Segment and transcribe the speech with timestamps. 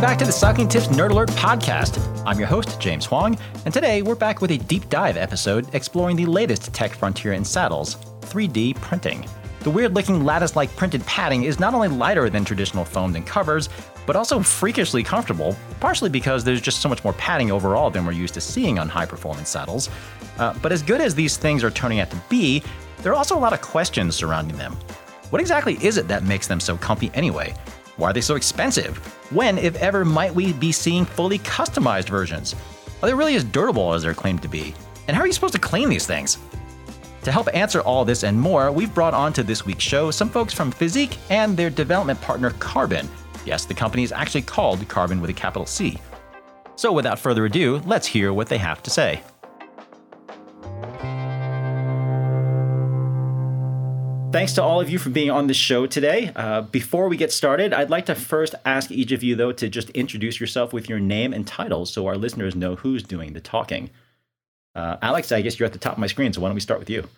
[0.00, 2.22] Welcome back to the Cycling Tips Nerd Alert podcast.
[2.24, 6.16] I'm your host, James Huang, and today we're back with a deep dive episode exploring
[6.16, 9.28] the latest tech frontier in saddles 3D printing.
[9.60, 13.26] The weird looking lattice like printed padding is not only lighter than traditional foams and
[13.26, 13.68] covers,
[14.06, 18.12] but also freakishly comfortable, partially because there's just so much more padding overall than we're
[18.12, 19.90] used to seeing on high performance saddles.
[20.38, 22.62] Uh, but as good as these things are turning out to be,
[23.02, 24.78] there are also a lot of questions surrounding them.
[25.28, 27.54] What exactly is it that makes them so comfy anyway?
[28.00, 28.96] Why are they so expensive?
[29.30, 32.56] When, if ever, might we be seeing fully customized versions?
[33.02, 34.74] Are they really as durable as they're claimed to be?
[35.06, 36.38] And how are you supposed to clean these things?
[37.24, 40.30] To help answer all this and more, we've brought on to this week's show some
[40.30, 43.06] folks from Fizik and their development partner Carbon.
[43.44, 45.98] Yes, the company is actually called Carbon with a capital C.
[46.76, 49.22] So without further ado, let's hear what they have to say.
[54.32, 56.30] Thanks to all of you for being on the show today.
[56.36, 59.68] Uh, before we get started, I'd like to first ask each of you, though, to
[59.68, 63.40] just introduce yourself with your name and title so our listeners know who's doing the
[63.40, 63.90] talking.
[64.76, 66.60] Uh, Alex, I guess you're at the top of my screen, so why don't we
[66.60, 67.08] start with you?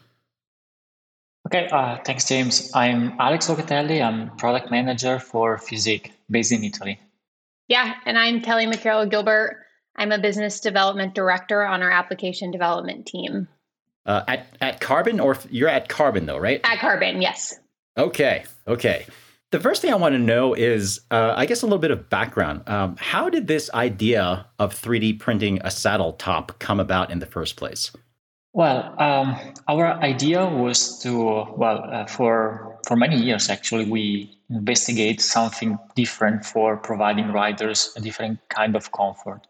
[1.49, 2.71] Okay, uh, thanks, James.
[2.75, 4.03] I'm Alex Locatelli.
[4.03, 6.99] I'm product manager for Fizik based in Italy.
[7.69, 9.59] Yeah, and I'm Kelly McCarroll Gilbert.
[9.97, 13.49] I'm a business development director on our application development team.
[14.05, 16.61] Uh, at at Carbon, or you're at Carbon though, right?
[16.65, 17.55] At Carbon, yes.
[17.97, 19.07] Okay, okay.
[19.53, 22.09] The first thing I want to know is, uh, I guess, a little bit of
[22.09, 22.67] background.
[22.67, 27.27] Um, how did this idea of 3D printing a saddle top come about in the
[27.27, 27.93] first place?
[28.55, 29.37] Well, um,
[29.69, 36.45] our idea was to, well, uh, for for many years actually, we investigate something different
[36.45, 39.47] for providing riders a different kind of comfort.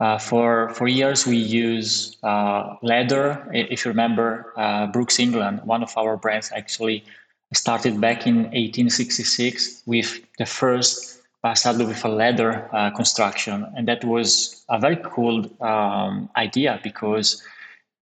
[0.00, 3.48] Uh, for for years, we use uh, leather.
[3.52, 7.04] If you remember, uh, Brooks England, one of our brands, actually
[7.52, 11.22] started back in 1866 with the first
[11.54, 17.40] saddle with a leather uh, construction, and that was a very cool um, idea because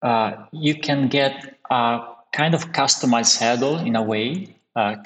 [0.02, 2.00] uh, you can get a
[2.32, 4.52] kind of customized saddle in a way.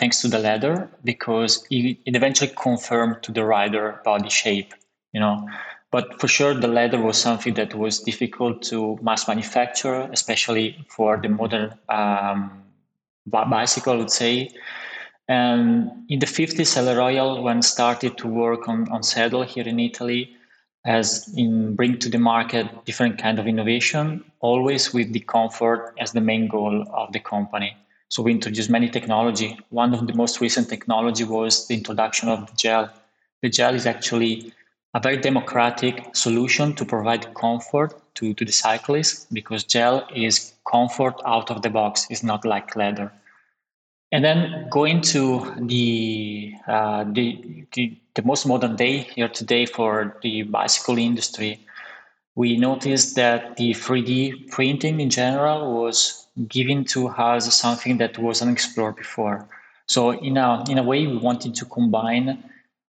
[0.00, 4.74] thanks to the leather, because it, it eventually confirmed to the rider body shape,
[5.12, 5.46] you know.
[5.90, 11.16] But for sure, the leather was something that was difficult to mass manufacture, especially for
[11.16, 12.62] the modern um,
[13.26, 14.50] bicycle, I would say.
[15.28, 19.80] And in the 50s, Selle Royal, when started to work on, on saddle here in
[19.80, 20.36] Italy,
[20.84, 26.12] as in bring to the market different kind of innovation, always with the comfort as
[26.12, 27.76] the main goal of the company.
[28.08, 29.58] So we introduced many technology.
[29.68, 32.90] One of the most recent technology was the introduction of the gel.
[33.42, 34.52] The gel is actually
[34.94, 41.14] a very democratic solution to provide comfort to, to the cyclist because gel is comfort
[41.24, 43.12] out of the box it's not like leather.
[44.12, 50.16] And then going to the, uh, the, the, the most modern day here today for
[50.22, 51.60] the bicycle industry
[52.34, 58.50] we noticed that the 3d printing in general was given to us something that wasn't
[58.50, 59.46] explored before.
[59.86, 62.42] So in a, in a way we wanted to combine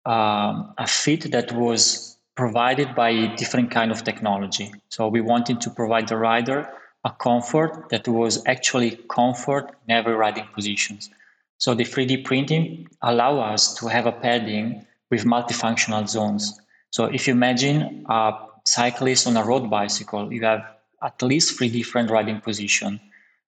[0.08, 4.72] um, a fit that was provided by different kind of technology.
[4.90, 6.70] So we wanted to provide the rider
[7.04, 11.10] a comfort that was actually comfort in every riding positions.
[11.58, 16.60] So the 3D printing allow us to have a padding with multifunctional zones.
[16.92, 18.34] So if you imagine a
[18.66, 20.62] cyclist on a road bicycle, you have
[21.04, 23.00] at least three different riding position.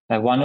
[0.09, 0.41] Uh, one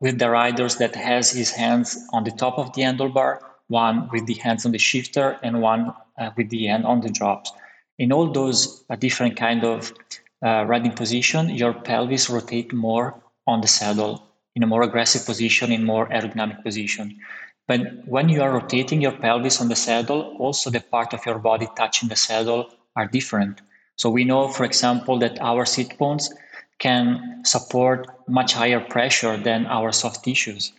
[0.00, 4.26] with the riders that has his hands on the top of the handlebar, one with
[4.26, 7.52] the hands on the shifter and one uh, with the hand on the drops.
[7.98, 9.92] In all those uh, different kind of
[10.44, 13.14] uh, riding position, your pelvis rotate more
[13.46, 14.22] on the saddle
[14.54, 17.16] in a more aggressive position, in more aerodynamic position.
[17.66, 21.38] But when you are rotating your pelvis on the saddle, also the part of your
[21.38, 23.60] body touching the saddle are different.
[23.96, 26.32] So we know, for example, that our seat bones
[26.78, 30.72] can support much higher pressure than our soft tissues.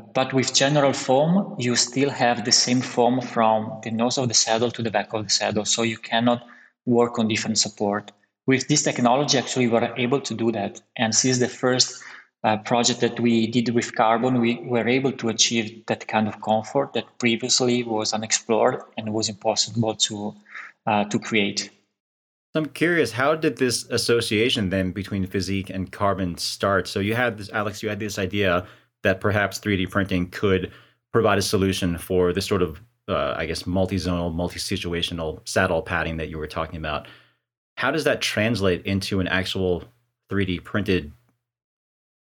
[0.00, 4.34] But with general foam, you still have the same foam from the nose of the
[4.34, 5.64] saddle to the back of the saddle.
[5.64, 6.46] So you cannot
[6.86, 8.12] work on different support.
[8.46, 10.80] With this technology, actually, we were able to do that.
[10.96, 12.02] And since the first
[12.42, 16.42] uh, project that we did with carbon, we were able to achieve that kind of
[16.42, 20.34] comfort that previously was unexplored and was impossible to
[20.86, 21.70] uh, to create.
[22.56, 26.86] I'm curious, how did this association then between Fizik and carbon start?
[26.86, 28.66] So you had this, Alex, you had this idea
[29.04, 30.72] that perhaps 3D printing could
[31.12, 36.28] provide a solution for this sort of, uh, I guess, multi-zonal, multi-situational saddle padding that
[36.28, 37.06] you were talking about.
[37.76, 39.84] How does that translate into an actual
[40.30, 41.12] 3D printed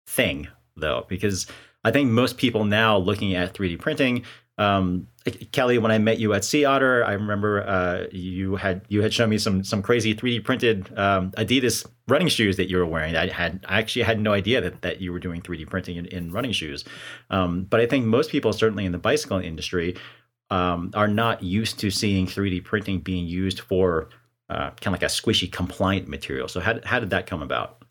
[0.08, 1.06] thing, though?
[1.08, 1.48] Because
[1.84, 4.24] I think most people now looking at 3D printing
[4.58, 5.08] Um,
[5.52, 9.14] Kelly, when I met you at Sea Otter, I remember uh, you had you had
[9.14, 13.16] shown me some some crazy 3D printed um, Adidas running shoes that you were wearing.
[13.16, 16.06] I had I actually had no idea that, that you were doing 3D printing in,
[16.08, 16.86] in running shoes.
[17.30, 19.96] Um, but I think most people, certainly in the bicycle industry,
[20.50, 24.10] um, are not used to seeing 3D printing being used for
[24.50, 26.48] uh, kind of like a squishy compliant material.
[26.48, 27.84] So how, how did that come about?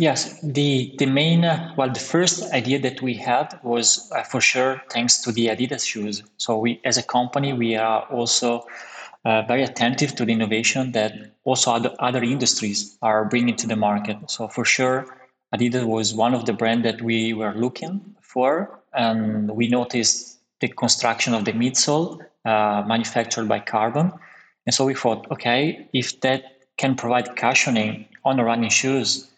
[0.00, 4.40] Yes, the the main uh, well, the first idea that we had was uh, for
[4.40, 6.22] sure thanks to the Adidas shoes.
[6.38, 8.64] So we, as a company, we are also
[9.26, 11.12] uh, very attentive to the innovation that
[11.44, 14.16] also other other industries are bringing to the market.
[14.30, 15.04] So for sure,
[15.54, 20.68] Adidas was one of the brands that we were looking for, and we noticed the
[20.68, 24.12] construction of the midsole uh, manufactured by carbon.
[24.64, 26.42] And so we thought, okay, if that
[26.78, 29.29] can provide cushioning on running shoes,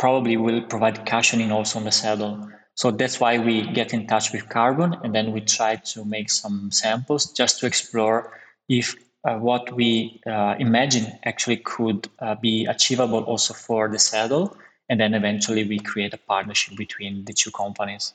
[0.00, 2.48] probably will provide cushioning also on the saddle.
[2.74, 6.30] So that's why we get in touch with carbon and then we try to make
[6.30, 8.32] some samples just to explore
[8.70, 8.96] if
[9.28, 14.56] uh, what we uh, imagine actually could uh, be achievable also for the saddle.
[14.88, 18.14] And then eventually we create a partnership between the two companies.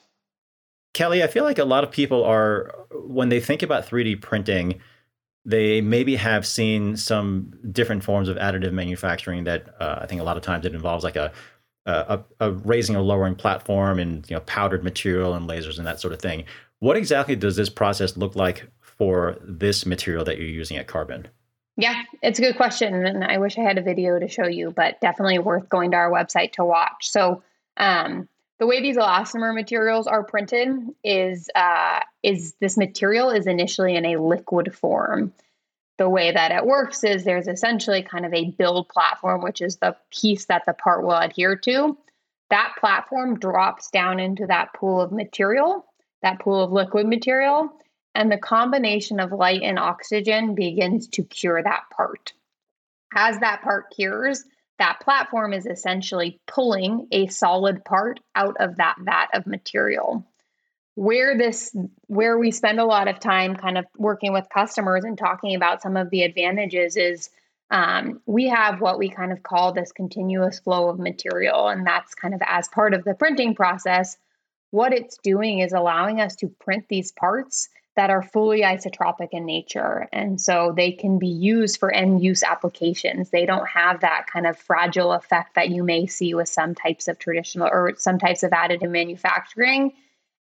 [0.95, 4.81] Kelly, I feel like a lot of people are, when they think about 3D printing,
[5.45, 10.23] they maybe have seen some different forms of additive manufacturing that uh, I think a
[10.23, 11.31] lot of times it involves like a,
[11.85, 15.99] a, a raising or lowering platform and you know powdered material and lasers and that
[15.99, 16.43] sort of thing.
[16.79, 21.27] What exactly does this process look like for this material that you're using at Carbon?
[21.77, 24.71] Yeah, it's a good question, and I wish I had a video to show you,
[24.71, 27.09] but definitely worth going to our website to watch.
[27.09, 27.43] So,
[27.75, 28.29] um,
[28.59, 30.69] the way these elastomer materials are printed
[31.03, 35.33] is uh, is this material is initially in a liquid form.
[35.97, 39.77] The way that it works is there's essentially kind of a build platform, which is
[39.77, 41.97] the piece that the part will adhere to.
[42.49, 45.85] That platform drops down into that pool of material,
[46.21, 47.71] that pool of liquid material,
[48.13, 52.33] and the combination of light and oxygen begins to cure that part.
[53.13, 54.43] As that part cures,
[54.79, 60.25] that platform is essentially pulling a solid part out of that vat of material
[60.95, 61.75] where this
[62.07, 65.81] where we spend a lot of time kind of working with customers and talking about
[65.81, 67.29] some of the advantages is
[67.71, 72.15] um, we have what we kind of call this continuous flow of material and that's
[72.15, 74.17] kind of as part of the printing process
[74.71, 79.45] what it's doing is allowing us to print these parts that are fully isotropic in
[79.45, 80.07] nature.
[80.11, 83.29] And so they can be used for end use applications.
[83.29, 87.07] They don't have that kind of fragile effect that you may see with some types
[87.07, 89.93] of traditional or some types of additive manufacturing.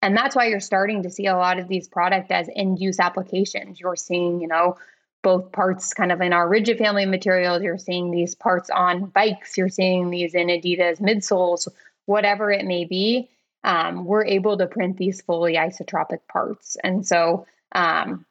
[0.03, 2.99] And that's why you're starting to see a lot of these products as end use
[2.99, 3.81] applications.
[3.81, 4.77] You're seeing, you know,
[5.23, 7.63] both parts kind of in our rigid family materials.
[7.63, 9.57] You're seeing these parts on bikes.
[9.57, 11.69] You're seeing these in Adidas midsoles,
[12.07, 13.31] whatever it may be
[13.65, 16.77] um, we're able to print these fully isotropic parts.
[16.83, 18.27] And so um,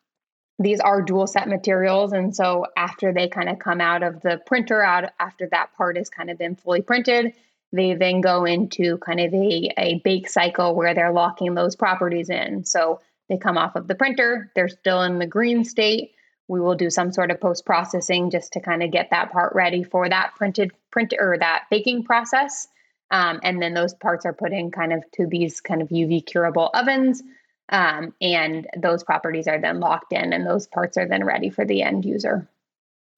[0.59, 2.11] these are dual set materials.
[2.11, 5.97] And so after they kind of come out of the printer, out after that part
[5.97, 7.33] has kind of been fully printed,
[7.71, 12.29] they then go into kind of a, a bake cycle where they're locking those properties
[12.29, 12.65] in.
[12.65, 16.11] So they come off of the printer, they're still in the green state.
[16.47, 19.55] We will do some sort of post processing just to kind of get that part
[19.55, 22.67] ready for that printed print or that baking process.
[23.09, 26.25] Um, and then those parts are put in kind of to these kind of UV
[26.25, 27.23] curable ovens.
[27.69, 31.63] Um, and those properties are then locked in, and those parts are then ready for
[31.63, 32.49] the end user.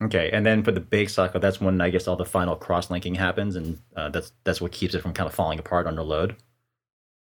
[0.04, 2.90] Okay, and then for the bake cycle, that's when I guess all the final cross
[2.90, 6.04] linking happens, and uh, that's that's what keeps it from kind of falling apart under
[6.04, 6.36] load.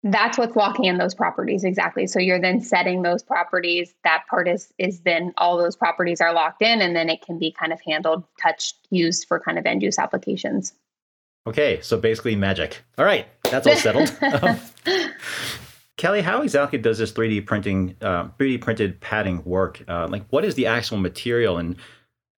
[0.02, 2.06] That's what's locking in those properties exactly.
[2.06, 3.94] So you're then setting those properties.
[4.04, 7.38] That part is is then all those properties are locked in, and then it can
[7.38, 10.74] be kind of handled, touched, used for kind of end use applications.
[11.46, 12.82] Okay, so basically magic.
[12.98, 14.12] All right, that's all settled.
[14.22, 14.58] um,
[15.96, 19.82] Kelly, how exactly does this 3D printing, uh, 3D printed padding work?
[19.88, 21.76] Uh, like, what is the actual material, and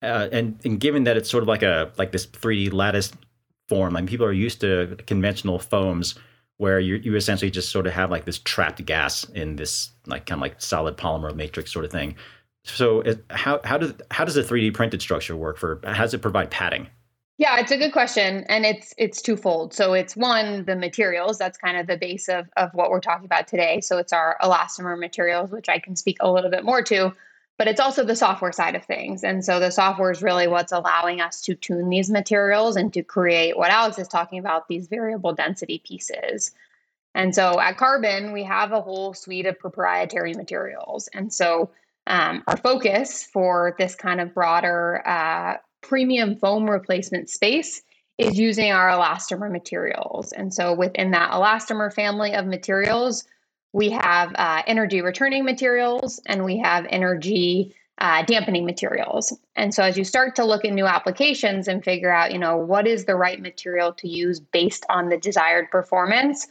[0.02, 3.12] uh, and and given that it's sort of like a like this 3D lattice
[3.68, 6.14] form, mean, people are used to conventional foams
[6.58, 10.26] where you you essentially just sort of have like this trapped gas in this like
[10.26, 12.14] kind of like solid polymer matrix sort of thing.
[12.64, 15.80] So, it, how how does how does a 3D printed structure work for?
[15.84, 16.88] How does it provide padding?
[17.38, 19.72] Yeah, it's a good question, and it's it's twofold.
[19.72, 21.38] So it's one the materials.
[21.38, 23.80] That's kind of the base of of what we're talking about today.
[23.80, 27.14] So it's our elastomer materials, which I can speak a little bit more to,
[27.58, 29.22] but it's also the software side of things.
[29.22, 33.02] And so the software is really what's allowing us to tune these materials and to
[33.02, 36.52] create what Alex is talking about these variable density pieces.
[37.14, 41.70] And so at Carbon, we have a whole suite of proprietary materials, and so.
[42.10, 47.82] Um, our focus for this kind of broader uh, premium foam replacement space
[48.18, 50.32] is using our elastomer materials.
[50.32, 53.24] And so within that elastomer family of materials,
[53.72, 59.36] we have uh, energy returning materials, and we have energy uh, dampening materials.
[59.56, 62.56] And so as you start to look at new applications and figure out, you know,
[62.56, 66.46] what is the right material to use based on the desired performance,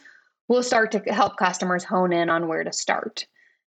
[0.47, 3.25] we'll start to help customers hone in on where to start.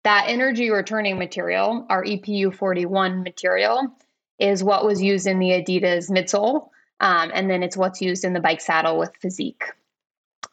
[0.04, 3.94] That energy returning material, our EPU 41 material,
[4.38, 6.68] is what was used in the Adidas midsole.
[7.00, 9.60] Um, and then it's what's used in the bike saddle with Fizik.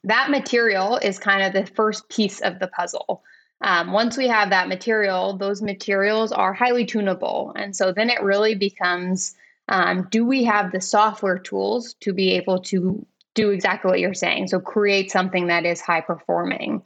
[0.04, 3.24] That material is kind of the first piece of the puzzle.
[3.62, 7.54] Um, once we have that material, those materials are highly tunable.
[7.56, 9.36] And so then it really becomes
[9.70, 14.14] um, do we have the software tools to be able to do exactly what you're
[14.14, 14.48] saying?
[14.48, 16.84] So create something that is high performing.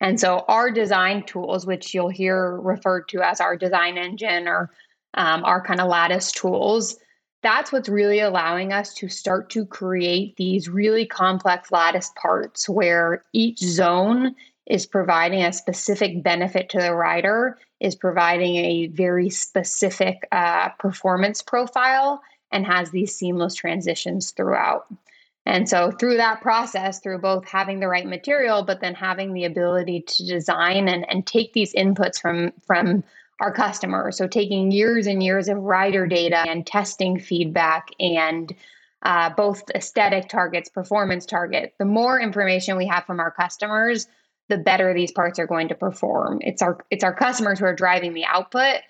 [0.00, 4.70] And so our design tools, which you'll hear referred to as our design engine or
[5.14, 6.96] um, our kind of lattice tools,
[7.42, 13.22] that's what's really allowing us to start to create these really complex lattice parts where
[13.32, 14.34] each zone
[14.66, 21.42] is providing a specific benefit to the rider, is providing a very specific uh, performance
[21.42, 24.86] profile, and has these seamless transitions throughout.
[25.46, 29.44] And so, through that process, through both having the right material, but then having the
[29.44, 33.02] ability to design and, and take these inputs from, from
[33.40, 34.16] our customers.
[34.16, 38.54] So, taking years and years of rider data and testing feedback and
[39.02, 44.08] uh, both aesthetic targets, performance target, the more information we have from our customers,
[44.48, 46.38] the better these parts are going to perform.
[46.40, 48.80] It's our it's our customers who are driving the output,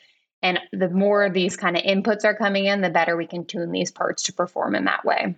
[0.42, 3.72] and the more these kind of inputs are coming in, the better we can tune
[3.72, 5.34] these parts to perform in that way.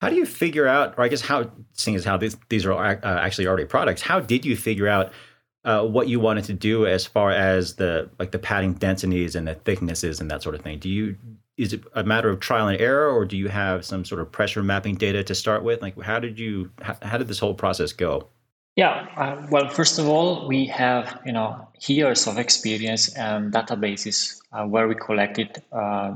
[0.00, 2.72] How do you figure out, or I guess how, seeing as how these these are
[2.72, 5.12] uh, actually already products, how did you figure out
[5.64, 9.46] uh, what you wanted to do as far as the like the padding densities and
[9.46, 10.78] the thicknesses and that sort of thing?
[10.78, 11.16] Do you
[11.56, 14.32] is it a matter of trial and error, or do you have some sort of
[14.32, 15.82] pressure mapping data to start with?
[15.82, 18.28] Like, how did you how, how did this whole process go?
[18.74, 24.40] Yeah, uh, well, first of all, we have you know years of experience and databases
[24.52, 26.14] uh, where we collected uh,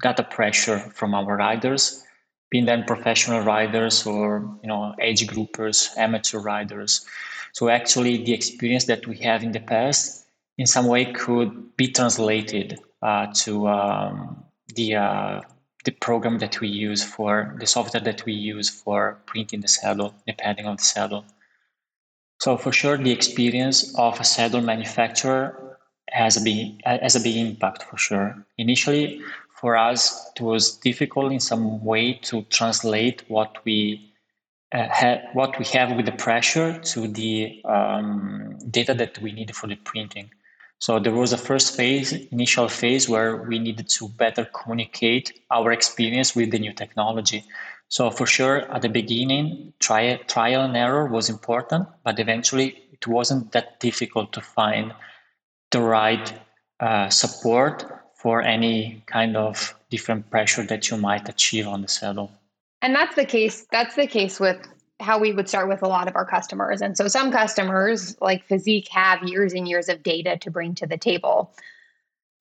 [0.00, 2.04] data pressure from our riders,
[2.50, 7.06] being then professional riders or you know age groupers, amateur riders.
[7.54, 10.26] So actually, the experience that we have in the past,
[10.58, 14.44] in some way, could be translated uh, to um,
[14.74, 15.40] the uh,
[15.84, 20.14] the program that we use for the software that we use for printing the saddle,
[20.26, 21.24] the padding of the saddle.
[22.40, 25.78] So for sure, the experience of a saddle manufacturer
[26.10, 28.44] has a big has a big impact for sure.
[28.58, 29.20] Initially,
[29.60, 34.10] for us, it was difficult in some way to translate what we
[34.74, 39.54] uh, ha- what we have with the pressure to the um, data that we need
[39.54, 40.30] for the printing.
[40.80, 45.72] So there was a first phase, initial phase, where we needed to better communicate our
[45.72, 47.44] experience with the new technology.
[47.88, 53.06] So for sure, at the beginning, try, trial and error was important, but eventually it
[53.06, 54.92] wasn't that difficult to find
[55.70, 56.32] the right
[56.80, 62.32] uh, support for any kind of different pressure that you might achieve on the saddle.
[62.84, 63.66] And that's the case.
[63.72, 64.58] That's the case with
[65.00, 66.82] how we would start with a lot of our customers.
[66.82, 70.86] And so some customers, like Fizik, have years and years of data to bring to
[70.86, 71.50] the table.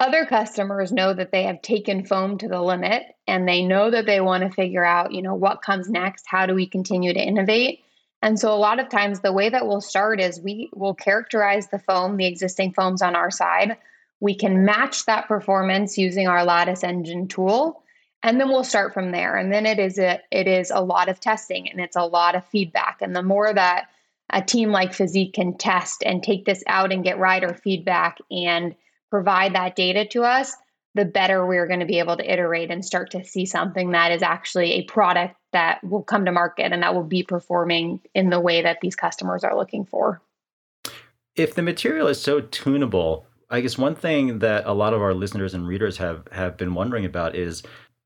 [0.01, 4.05] Other customers know that they have taken foam to the limit and they know that
[4.05, 7.25] they want to figure out, you know, what comes next, how do we continue to
[7.25, 7.79] innovate?
[8.21, 11.69] And so a lot of times the way that we'll start is we will characterize
[11.69, 13.77] the foam, the existing foams on our side.
[14.19, 17.82] We can match that performance using our lattice engine tool
[18.23, 21.09] and then we'll start from there and then it is a, it is a lot
[21.09, 23.89] of testing and it's a lot of feedback and the more that
[24.29, 28.75] a team like Fizik can test and take this out and get rider feedback and
[29.09, 30.55] provide that data to us,
[30.95, 34.11] the better we're going to be able to iterate and start to see something that
[34.11, 38.29] is actually a product that will come to market and that will be performing in
[38.29, 40.21] the way that these customers are looking for.
[41.35, 45.13] If the material is so tunable, I guess one thing that a lot of our
[45.13, 47.63] listeners and readers have have been wondering about is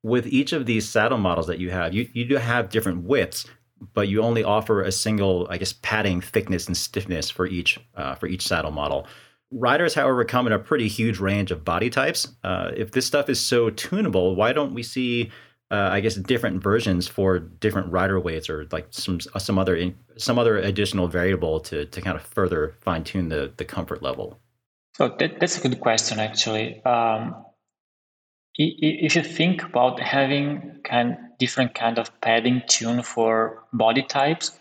[0.08, 3.46] with each of these saddle models that you have, you, you do have different widths,
[3.94, 8.16] but you only offer a single, I guess, padding thickness and stiffness for each uh,
[8.16, 9.06] for each saddle model.
[9.52, 12.28] Riders, however, come in a pretty huge range of body types.
[12.44, 15.32] Uh, if this stuff is so tunable, why don't we see,
[15.72, 19.76] uh, I guess, different versions for different rider weights or like some uh, some other
[19.76, 24.02] in, some other additional variable to to kind of further fine tune the the comfort
[24.02, 24.40] level?
[24.96, 26.84] So that, that's a good question, actually.
[26.84, 27.36] Um,
[28.58, 34.58] if you think about having kind different kind of padding tune for body types,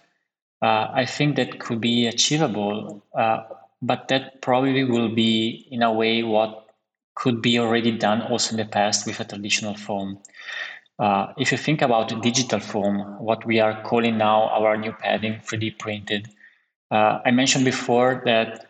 [0.63, 3.03] uh, I think that could be achievable.
[3.15, 3.45] Uh,
[3.83, 6.67] but that probably will be in a way what
[7.15, 10.19] could be already done also in the past with a traditional foam.
[10.99, 15.41] Uh, if you think about digital foam, what we are calling now our new padding
[15.41, 16.29] 3D printed,
[16.91, 18.67] uh, I mentioned before that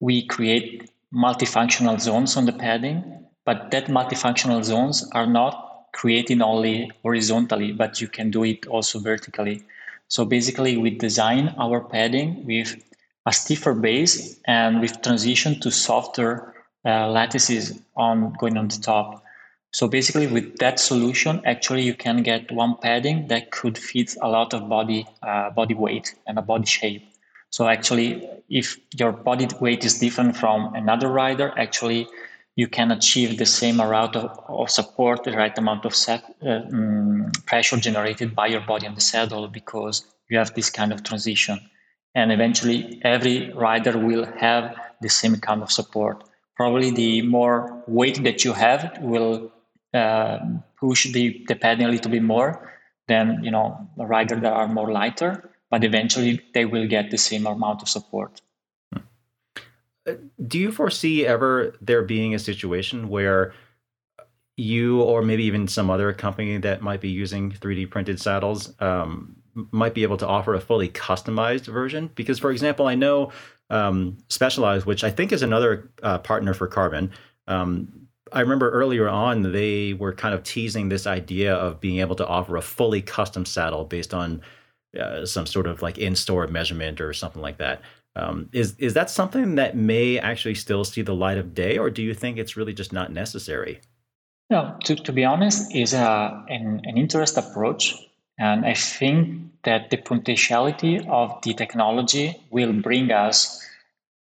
[0.00, 6.90] we create multifunctional zones on the padding, but that multifunctional zones are not created only
[7.02, 9.62] horizontally, but you can do it also vertically.
[10.08, 12.76] So basically, we design our padding with
[13.24, 19.24] a stiffer base and with transition to softer uh, lattices on going on the top.
[19.72, 24.28] So basically, with that solution, actually you can get one padding that could fit a
[24.28, 27.02] lot of body uh, body weight and a body shape.
[27.50, 32.08] So actually, if your body weight is different from another rider, actually
[32.56, 36.60] you can achieve the same amount of, of support, the right amount of set, uh,
[36.72, 41.04] um, pressure generated by your body on the saddle because you have this kind of
[41.04, 41.60] transition.
[42.14, 46.24] And eventually, every rider will have the same kind of support.
[46.56, 49.52] Probably the more weight that you have will
[49.92, 50.38] uh,
[50.80, 52.72] push the, the padding a little bit more
[53.06, 57.18] than you know a rider that are more lighter but eventually they will get the
[57.18, 58.40] same amount of support.
[60.46, 63.52] Do you foresee ever there being a situation where
[64.56, 69.36] you or maybe even some other company that might be using 3D printed saddles um,
[69.70, 72.10] might be able to offer a fully customized version?
[72.14, 73.32] Because, for example, I know
[73.68, 77.10] um, Specialized, which I think is another uh, partner for Carbon,
[77.48, 82.16] um, I remember earlier on they were kind of teasing this idea of being able
[82.16, 84.42] to offer a fully custom saddle based on
[84.98, 87.82] uh, some sort of like in-store measurement or something like that.
[88.16, 91.90] Um, is is that something that may actually still see the light of day, or
[91.90, 93.80] do you think it's really just not necessary?
[94.48, 97.94] No, to, to be honest, is a an, an interest approach,
[98.38, 103.62] and I think that the potentiality of the technology will bring us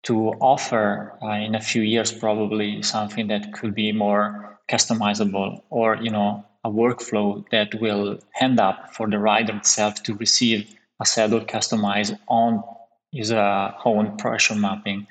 [0.04, 5.96] to offer uh, in a few years probably something that could be more customizable or
[5.96, 11.04] you know a workflow that will end up for the rider itself to receive a
[11.04, 12.62] saddle customized on
[13.12, 15.06] his uh, own pressure mapping.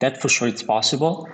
[0.00, 1.28] That for sure it's possible.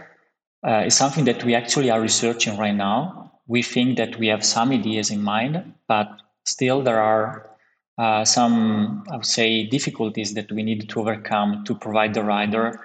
[0.66, 3.32] Uh, it's something that we actually are researching right now.
[3.46, 6.08] We think that we have some ideas in mind, but
[6.44, 7.50] still there are
[7.98, 12.80] uh, some, I would say, difficulties that we need to overcome to provide the rider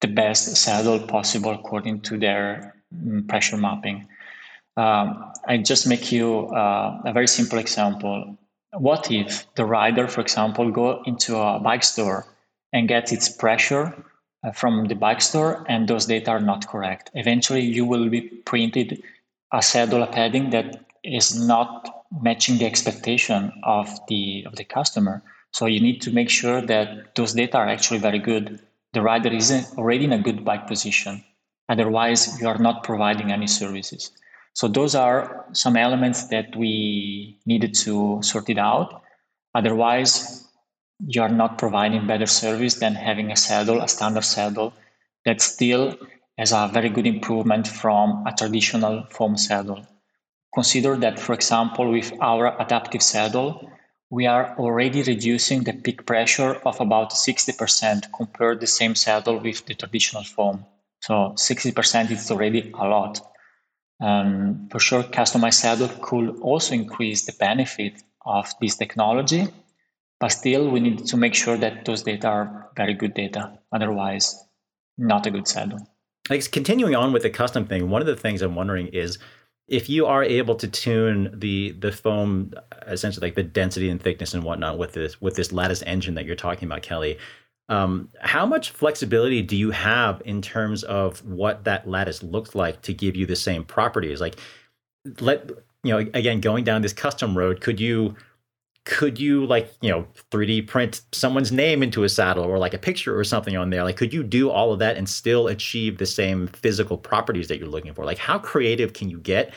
[0.00, 4.06] the best saddle possible according to their mm, pressure mapping.
[4.76, 8.36] Um, I just make you uh, a very simple example.
[8.72, 12.26] What if the rider, for example, go into a bike store
[12.74, 13.94] and gets its pressure
[14.42, 17.10] uh, from the bike store and those data are not correct?
[17.14, 19.02] Eventually, you will be printed
[19.52, 25.22] a saddle a padding that is not matching the expectation of the of the customer.
[25.52, 28.60] So you need to make sure that those data are actually very good.
[28.92, 31.24] The rider is already in a good bike position.
[31.68, 34.10] Otherwise, you are not providing any services.
[34.54, 39.02] So those are some elements that we needed to sort it out.
[39.54, 40.46] Otherwise,
[41.00, 44.72] you are not providing better service than having a saddle, a standard saddle
[45.24, 45.96] that still
[46.38, 49.86] has a very good improvement from a traditional foam saddle.
[50.54, 53.70] Consider that, for example, with our adaptive saddle,
[54.10, 59.40] we are already reducing the peak pressure of about 60% compared to the same saddle
[59.40, 60.64] with the traditional foam.
[61.00, 63.20] So 60% is already a lot.
[64.00, 69.48] Um, for sure, customized saddle could also increase the benefit of this technology,
[70.28, 73.58] still we need to make sure that those data are very good data.
[73.72, 74.44] Otherwise,
[74.98, 75.86] not a good saddle.
[76.30, 79.18] Like continuing on with the custom thing, one of the things I'm wondering is
[79.68, 82.52] if you are able to tune the the foam,
[82.86, 86.24] essentially like the density and thickness and whatnot with this with this lattice engine that
[86.24, 87.18] you're talking about, Kelly,
[87.68, 92.82] um, how much flexibility do you have in terms of what that lattice looks like
[92.82, 94.20] to give you the same properties?
[94.20, 94.36] Like,
[95.20, 95.50] let
[95.82, 98.16] you know, again, going down this custom road, could you
[98.84, 102.78] could you like you know 3d print someone's name into a saddle or like a
[102.78, 103.84] picture or something on there?
[103.84, 107.58] Like could you do all of that and still achieve the same physical properties that
[107.58, 108.04] you're looking for?
[108.04, 109.52] Like how creative can you get?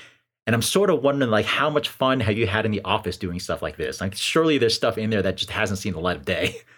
[0.46, 3.18] And i'm sort of wondering like how much fun have you had in the office
[3.18, 4.00] doing stuff like this?
[4.00, 6.62] Like surely there's stuff in there that just hasn't seen the light of day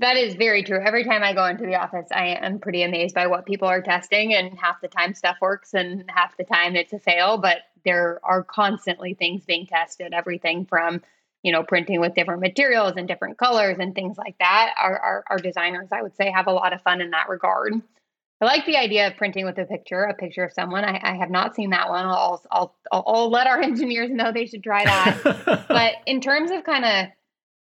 [0.00, 0.80] That is very true.
[0.84, 3.80] Every time I go into the office, I am pretty amazed by what people are
[3.80, 7.38] testing, and half the time stuff works, and half the time it's a fail.
[7.38, 10.12] But there are constantly things being tested.
[10.12, 11.00] Everything from
[11.44, 14.74] you know printing with different materials and different colors and things like that.
[14.80, 17.74] Our, our, our designers, I would say, have a lot of fun in that regard.
[18.40, 20.84] I like the idea of printing with a picture, a picture of someone.
[20.84, 22.04] I, I have not seen that one.
[22.04, 25.64] I'll, I'll, I'll, I'll let our engineers know they should try that.
[25.68, 27.06] but in terms of kind of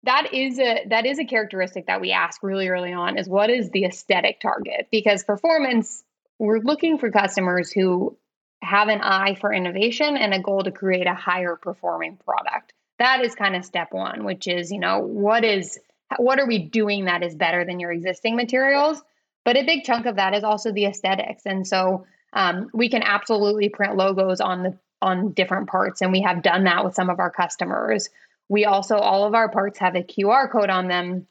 [0.04, 3.50] that is a that is a characteristic that we ask really early on is what
[3.50, 6.04] is the aesthetic target because performance
[6.40, 8.16] we're looking for customers who
[8.62, 13.24] have an eye for innovation and a goal to create a higher performing product that
[13.24, 15.80] is kind of step one which is you know what is
[16.18, 19.02] what are we doing that is better than your existing materials
[19.48, 21.44] but a big chunk of that is also the aesthetics.
[21.46, 26.20] And so um, we can absolutely print logos on the on different parts, and we
[26.20, 28.10] have done that with some of our customers.
[28.50, 31.28] We also all of our parts have a QR code on them,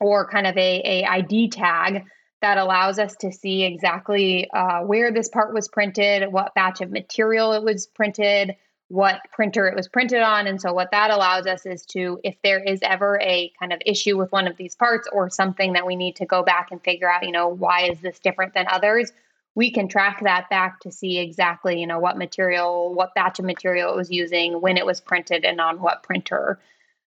[0.00, 2.04] or kind of a, a ID tag
[2.40, 6.90] that allows us to see exactly uh, where this part was printed, what batch of
[6.90, 8.54] material it was printed,
[8.88, 10.46] what printer it was printed on.
[10.46, 13.80] And so, what that allows us is to, if there is ever a kind of
[13.84, 16.82] issue with one of these parts or something that we need to go back and
[16.82, 19.12] figure out, you know, why is this different than others?
[19.54, 23.44] We can track that back to see exactly, you know, what material, what batch of
[23.44, 26.60] material it was using, when it was printed, and on what printer.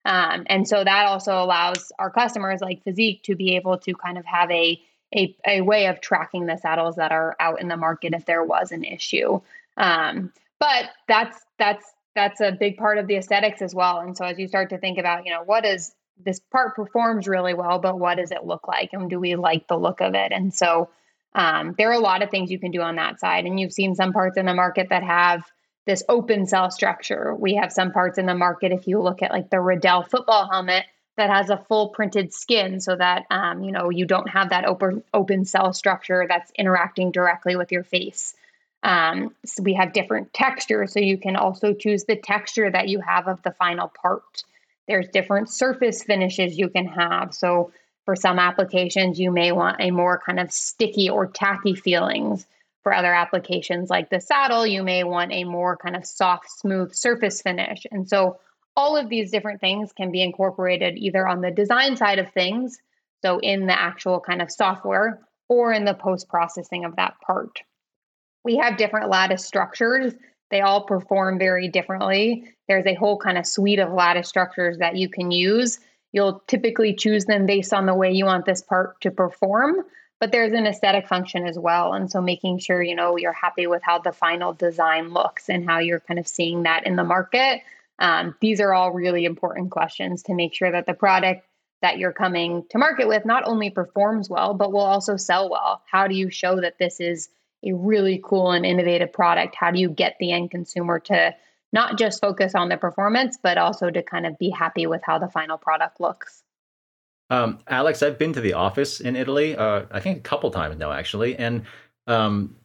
[0.05, 4.17] Um, and so that also allows our customers like Fizik to be able to kind
[4.17, 4.81] of have a,
[5.15, 8.43] a, a way of tracking the saddles that are out in the market if there
[8.43, 9.41] was an issue.
[9.77, 13.99] Um, but that's that's that's a big part of the aesthetics as well.
[13.99, 15.93] And so as you start to think about, you know, what is
[16.25, 19.67] this part performs really well, but what does it look like, and do we like
[19.67, 20.31] the look of it?
[20.31, 20.89] And so
[21.33, 23.45] um, there are a lot of things you can do on that side.
[23.45, 25.43] And you've seen some parts in the market that have
[25.85, 27.35] this open cell structure.
[27.35, 28.71] We have some parts in the market.
[28.71, 30.85] If you look at like the Riddell football helmet,
[31.17, 34.63] that has a full printed skin so that um, you know you don't have that
[34.63, 38.35] open open cell structure that's interacting directly with your face
[38.83, 43.01] um, so we have different textures, so you can also choose the texture that you
[43.01, 44.43] have of the final part.
[44.87, 47.33] There's different surface finishes you can have.
[47.33, 47.71] So
[48.09, 52.43] for some applications, you may want a more kind of sticky or tacky feelings.
[52.81, 56.91] For other applications like the saddle, you may want a more kind of soft, smooth
[56.91, 57.85] surface finish.
[57.91, 58.39] And so
[58.75, 62.79] all of these different things can be incorporated either on the design side of things,
[63.23, 67.59] so in the actual kind of software, or in the post processing of that part
[68.43, 70.13] we have different lattice structures.
[70.49, 72.45] They all perform very differently.
[72.67, 75.79] There's a whole kind of suite of lattice structures that you can use.
[76.11, 79.77] You'll typically choose them based on the way you want this part to perform,
[80.19, 81.93] but there's an aesthetic function as well.
[81.93, 85.65] And so making sure, you know, you're happy with how the final design looks and
[85.65, 87.61] how you're kind of seeing that in the market.
[87.99, 91.45] Um, these are all really important questions to make sure that the product
[91.81, 95.81] that you're coming to market with not only performs well, but will also sell well.
[95.89, 97.29] How do you show that this is
[97.63, 101.35] a really cool and innovative product, how do you get the end consumer to
[101.71, 105.19] not just focus on the performance, but also to kind of be happy with how
[105.19, 106.43] the final product looks?
[107.29, 110.77] Um, Alex, I've been to the office in Italy, uh, I think a couple times
[110.77, 111.35] now, actually.
[111.35, 111.63] And
[112.07, 112.55] um,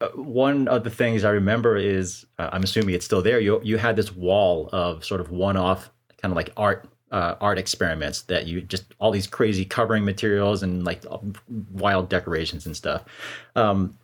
[0.00, 3.60] uh, one of the things I remember is, uh, I'm assuming it's still there, you,
[3.64, 7.58] you had this wall of sort of one off kind of like art uh, art
[7.58, 11.04] experiments that you just all these crazy covering materials and like
[11.72, 13.04] wild decorations and stuff.
[13.54, 13.98] Um,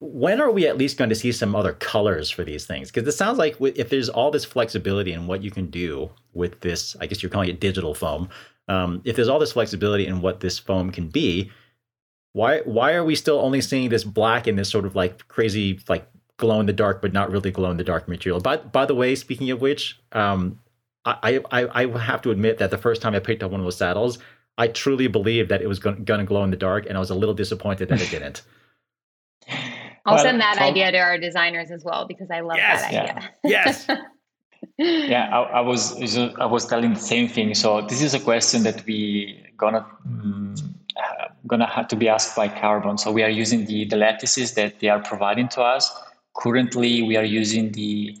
[0.00, 2.90] when are we at least going to see some other colors for these things?
[2.90, 6.60] Because it sounds like if there's all this flexibility in what you can do with
[6.60, 8.28] this, I guess you're calling it digital foam.
[8.68, 11.50] Um, if there's all this flexibility in what this foam can be,
[12.32, 15.78] why why are we still only seeing this black and this sort of like crazy
[15.88, 18.40] like glow in the dark but not really glow in the dark material?
[18.40, 20.58] But by the way, speaking of which, um,
[21.04, 23.64] I, I I have to admit that the first time I picked up one of
[23.64, 24.18] those saddles,
[24.58, 27.10] I truly believed that it was going to glow in the dark, and I was
[27.10, 28.42] a little disappointed that it didn't.
[30.06, 32.88] I'll well, send that idea to our designers as well because I love yes, that
[32.88, 33.30] idea.
[33.42, 33.86] Yes.
[34.78, 37.54] yeah, I, I, was I was telling the same thing.
[37.54, 40.54] So this is a question that we gonna um,
[41.46, 42.98] gonna have to be asked by Carbon.
[42.98, 45.90] So we are using the the lattices that they are providing to us.
[46.36, 48.18] Currently, we are using the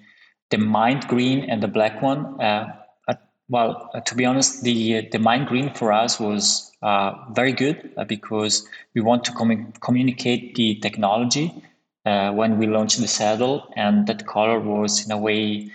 [0.50, 2.40] the mind green and the black one.
[2.40, 2.72] Uh,
[3.50, 7.92] well, uh, to be honest, the the mind green for us was uh, very good
[7.98, 11.52] uh, because we want to com- communicate the technology
[12.04, 15.70] uh, when we launched the saddle, and that color was in a way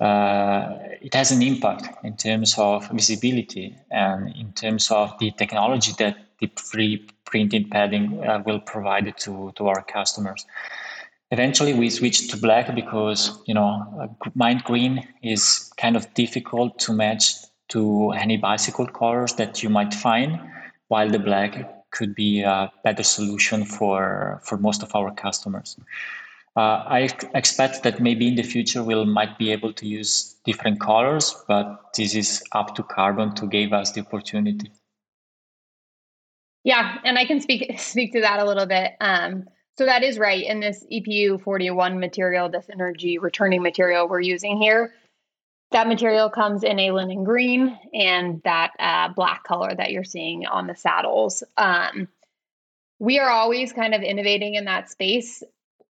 [0.00, 5.92] uh, it has an impact in terms of visibility and in terms of the technology
[5.98, 10.46] that the free printed padding uh, will provide to to our customers.
[11.32, 16.92] Eventually, we switched to black because you know mind green is kind of difficult to
[16.92, 17.34] match
[17.68, 20.38] to any bicycle colors that you might find,
[20.88, 25.76] while the black could be a better solution for for most of our customers.
[26.56, 30.36] Uh, I expect that maybe in the future we will might be able to use
[30.44, 34.70] different colors, but this is up to Carbon to give us the opportunity.
[36.64, 38.92] Yeah, and I can speak speak to that a little bit.
[39.00, 39.44] Um,
[39.78, 40.44] so that is right.
[40.44, 44.94] In this EPU 41 material, this energy returning material we're using here,
[45.72, 50.46] that material comes in a linen green and that uh, black color that you're seeing
[50.46, 51.42] on the saddles.
[51.56, 52.08] Um,
[52.98, 55.42] we are always kind of innovating in that space.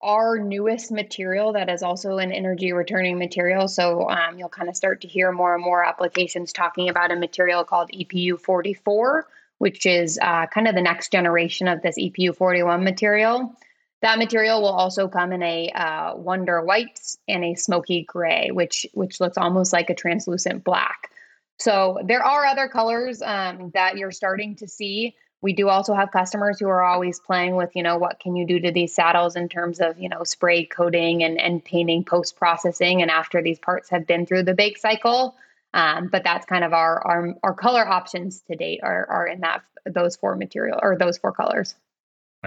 [0.03, 3.69] Our newest material that is also an energy returning material.
[3.69, 7.17] So um, you'll kind of start to hear more and more applications talking about a
[7.17, 9.27] material called EPU 44,
[9.59, 13.57] which is uh, kind of the next generation of this EPU 41 material.
[14.03, 18.87] That material will also come in a uh, Wonder White and a smoky gray, which
[18.93, 21.11] which looks almost like a translucent black.
[21.59, 25.15] So there are other colors um, that you're starting to see.
[25.41, 28.47] We do also have customers who are always playing with, you know, what can you
[28.47, 32.37] do to these saddles in terms of, you know, spray coating and, and painting post
[32.37, 35.37] processing and after these parts have been through the bake cycle.
[35.73, 39.41] Um, but that's kind of our, our our color options to date are are in
[39.41, 41.75] that those four material or those four colors.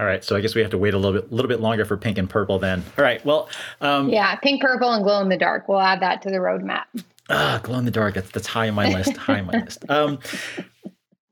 [0.00, 1.84] All right, so I guess we have to wait a little bit, little bit longer
[1.84, 2.82] for pink and purple then.
[2.96, 3.50] All right, well,
[3.82, 5.68] um, yeah, pink, purple, and glow in the dark.
[5.68, 6.84] We'll add that to the roadmap.
[7.28, 8.14] Ah, glow in the dark.
[8.14, 9.14] That's that's high on my list.
[9.18, 9.84] high on my list.
[9.90, 10.18] Um,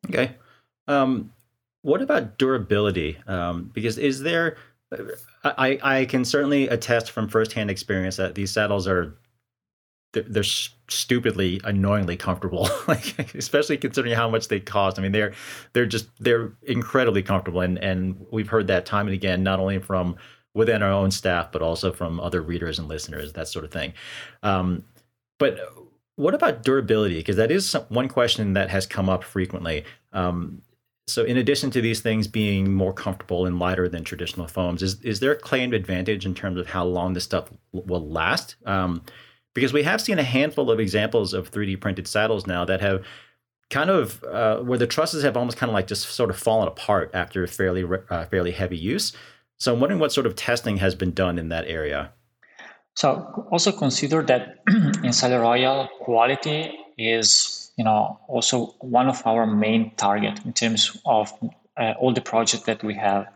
[0.07, 0.37] okay.
[0.87, 1.33] Um,
[1.81, 3.17] what about durability?
[3.27, 4.59] Um, because is there,
[5.43, 9.17] I, I can certainly attest from firsthand experience that these saddles are,
[10.27, 10.45] they're,
[10.89, 12.69] stupidly, annoyingly comfortable.
[12.89, 14.99] like especially considering how much they cost.
[14.99, 15.35] I mean, they're
[15.73, 19.79] they're just they're incredibly comfortable, and and we've heard that time and again, not only
[19.79, 20.17] from
[20.55, 23.93] within our own staff, but also from other readers and listeners, that sort of thing.
[24.43, 24.83] Um,
[25.39, 25.59] but
[26.17, 27.19] what about durability?
[27.19, 29.85] Because that is one question that has come up frequently.
[30.13, 30.63] Um,
[31.07, 35.01] so, in addition to these things being more comfortable and lighter than traditional foams, is
[35.03, 38.57] is there a claimed advantage in terms of how long this stuff will last?
[38.67, 39.03] Um,
[39.59, 43.05] because we have seen a handful of examples of 3D printed saddles now that have
[43.71, 46.69] kind of uh, where the trusses have almost kind of like just sort of fallen
[46.69, 49.13] apart after fairly uh, fairly heavy use.
[49.59, 52.13] So, I'm wondering what sort of testing has been done in that area.
[52.95, 54.63] So, also consider that
[55.03, 60.97] in Selle Royal, quality is you know also one of our main target in terms
[61.05, 61.33] of
[61.77, 63.27] uh, all the projects that we have.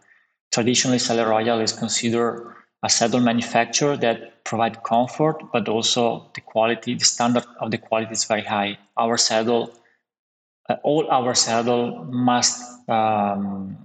[0.53, 6.95] Traditionally, Selle Royal is considered a saddle manufacturer that provide comfort, but also the quality,
[6.95, 8.79] the standard of the quality is very high.
[8.97, 9.73] Our saddle,
[10.69, 13.79] uh, all our saddle must um,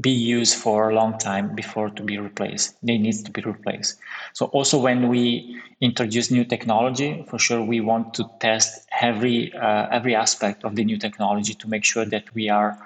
[0.00, 2.74] be used for a long time before to be replaced.
[2.82, 3.98] They need to be replaced.
[4.32, 9.88] So also when we introduce new technology, for sure we want to test every uh,
[9.90, 12.78] every aspect of the new technology to make sure that we are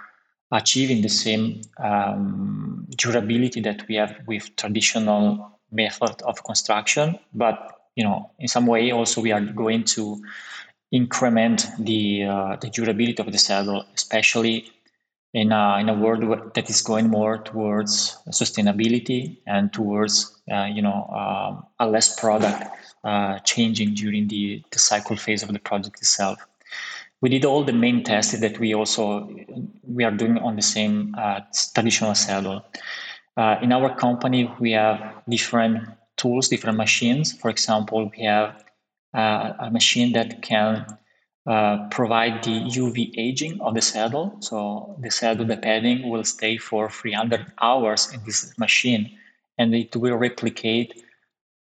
[0.53, 7.19] achieving the same um, durability that we have with traditional method of construction.
[7.33, 7.59] But
[7.97, 10.23] you know, in some way, also we are going to
[10.93, 14.73] increment the uh, the durability of the saddle, especially
[15.33, 20.83] in a, in a world that is going more towards sustainability and towards uh, you
[20.83, 22.65] know um, a less product
[23.05, 26.39] uh, changing during the, the cycle phase of the project itself
[27.21, 29.29] we did all the main tests that we also
[29.87, 31.41] we are doing on the same uh,
[31.75, 32.65] traditional saddle
[33.37, 38.65] uh, in our company we have different tools different machines for example we have
[39.15, 40.87] uh, a machine that can
[41.47, 44.37] uh, provide the UV aging of the saddle.
[44.41, 49.19] So the saddle, the padding will stay for 300 hours in this machine
[49.59, 51.03] and it will replicate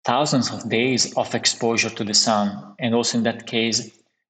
[0.04, 2.76] thousands of days of exposure to the sun.
[2.78, 3.90] And also in that case,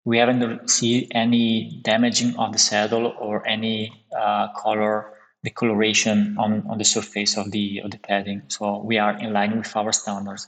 [0.09, 6.79] we haven't seen any damaging of the saddle or any uh, color decoloration on, on
[6.79, 8.41] the surface of the of the padding.
[8.47, 10.47] So we are in line with our standards.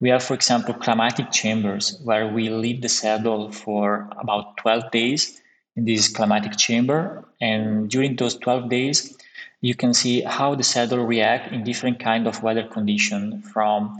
[0.00, 5.40] We have, for example, climatic chambers where we leave the saddle for about 12 days
[5.76, 7.24] in this climatic chamber.
[7.40, 9.16] And during those 12 days,
[9.60, 13.98] you can see how the saddle react in different kind of weather condition from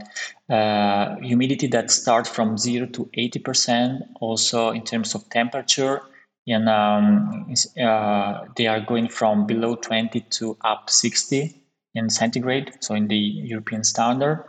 [0.49, 6.01] uh, humidity that starts from 0 to 80% also in terms of temperature.
[6.47, 11.55] And um, uh, they are going from below 20 to up 60
[11.95, 14.45] in centigrade so in the european standard.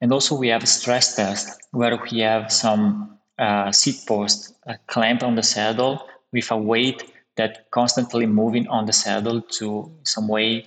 [0.00, 4.74] And also we have a stress test where we have some uh, seat post uh,
[4.86, 10.28] clamped on the saddle with a weight that constantly moving on the saddle to some
[10.28, 10.66] way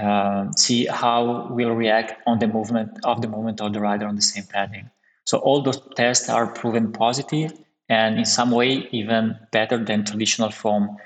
[0.00, 4.16] uh, see how we'll react on the movement of the movement of the rider on
[4.16, 4.88] the same padding.
[5.24, 7.52] So all those tests are proven positive
[7.88, 10.96] and in some way even better than traditional foam.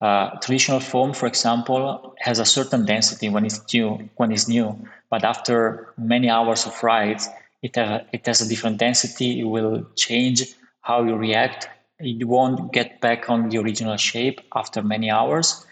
[0.00, 4.10] Uh, traditional foam, for example, has a certain density when it's new.
[4.16, 4.76] When it's new,
[5.10, 7.28] but after many hours of rides,
[7.62, 9.40] it, uh, it has a different density.
[9.40, 10.42] It will change
[10.80, 11.68] how you react.
[12.02, 15.64] It won't get back on the original shape after many hours,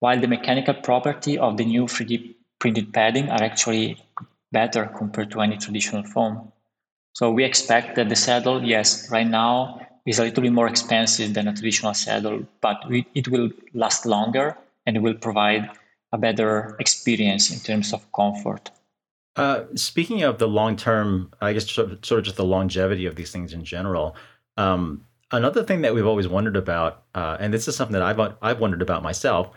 [0.00, 3.96] while the mechanical property of the new 3D printed padding are actually
[4.52, 6.52] better compared to any traditional foam.
[7.14, 11.34] So we expect that the saddle, yes, right now is a little bit more expensive
[11.34, 12.82] than a traditional saddle, but
[13.14, 15.70] it will last longer and it will provide
[16.12, 18.70] a better experience in terms of comfort.
[19.36, 23.06] Uh, speaking of the long term, I guess sort of, sort of, just the longevity
[23.06, 24.16] of these things in general.
[24.56, 28.36] Um, another thing that we've always wondered about, uh, and this is something that I've
[28.42, 29.50] I've wondered about myself.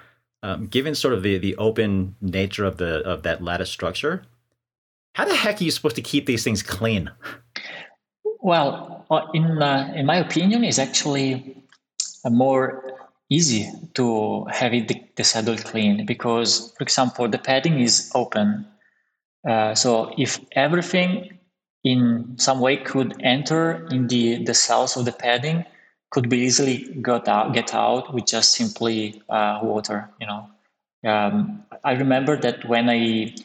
[0.44, 4.24] um, given sort of the the open nature of the of that lattice structure,
[5.16, 7.10] how the heck are you supposed to keep these things clean?
[8.42, 11.64] Well, uh, in uh, in my opinion, it's actually
[12.26, 12.84] more
[13.30, 18.68] easy to have it the, the saddle clean because, for example, the padding is open.
[19.48, 21.33] Uh, so if everything
[21.84, 25.66] in some way could enter in the, the cells of the padding,
[26.12, 30.10] could be easily got out, get out with just simply uh, water.
[30.22, 30.50] You know,
[31.10, 33.36] um, I remember that when I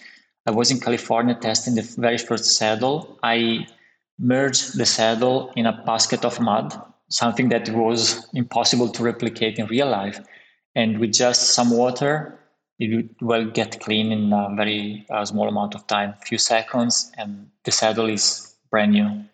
[0.46, 3.66] I was in California testing the very first saddle, I
[4.18, 6.72] merged the saddle in a basket of mud,
[7.10, 10.20] something that was impossible to replicate in real life,
[10.74, 12.38] and with just some water,
[12.78, 17.50] it will get clean in a very uh, small amount of time, few seconds, and
[17.64, 19.24] the saddle is brand new.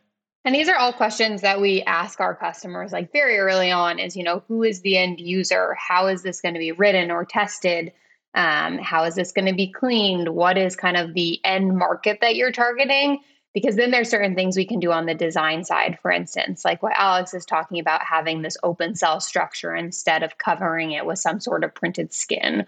[0.46, 4.14] And these are all questions that we ask our customers like very early on is,
[4.14, 5.74] you know, who is the end user?
[5.74, 7.92] How is this going to be written or tested?
[8.35, 10.28] Um, how is this going to be cleaned?
[10.28, 13.20] What is kind of the end market that you're targeting?
[13.54, 16.83] Because then there's certain things we can do on the design side, for instance, like
[16.83, 21.20] what Alex is talking about having this open cell structure instead of covering it with
[21.20, 22.66] some sort of printed skin,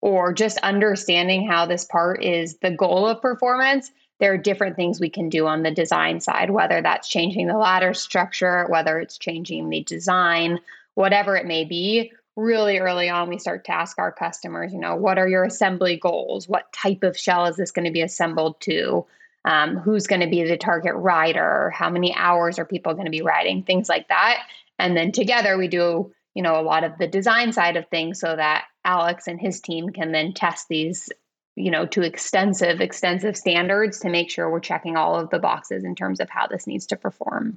[0.00, 4.98] or just understanding how this part is the goal of performance there are different things
[4.98, 9.18] we can do on the design side, whether that's changing the ladder structure, whether it's
[9.18, 10.58] changing the design,
[10.94, 12.12] whatever it may be.
[12.34, 15.96] Really early on, we start to ask our customers, you know, what are your assembly
[15.96, 16.48] goals?
[16.48, 19.06] What type of shell is this going to be assembled to?
[19.44, 21.70] Um, who's going to be the target rider?
[21.70, 23.62] How many hours are people going to be riding?
[23.62, 24.42] Things like that.
[24.78, 28.20] And then together we do, you know, a lot of the design side of things
[28.20, 31.08] so that Alex and his team can then test these
[31.56, 35.82] you know to extensive extensive standards to make sure we're checking all of the boxes
[35.82, 37.56] in terms of how this needs to perform.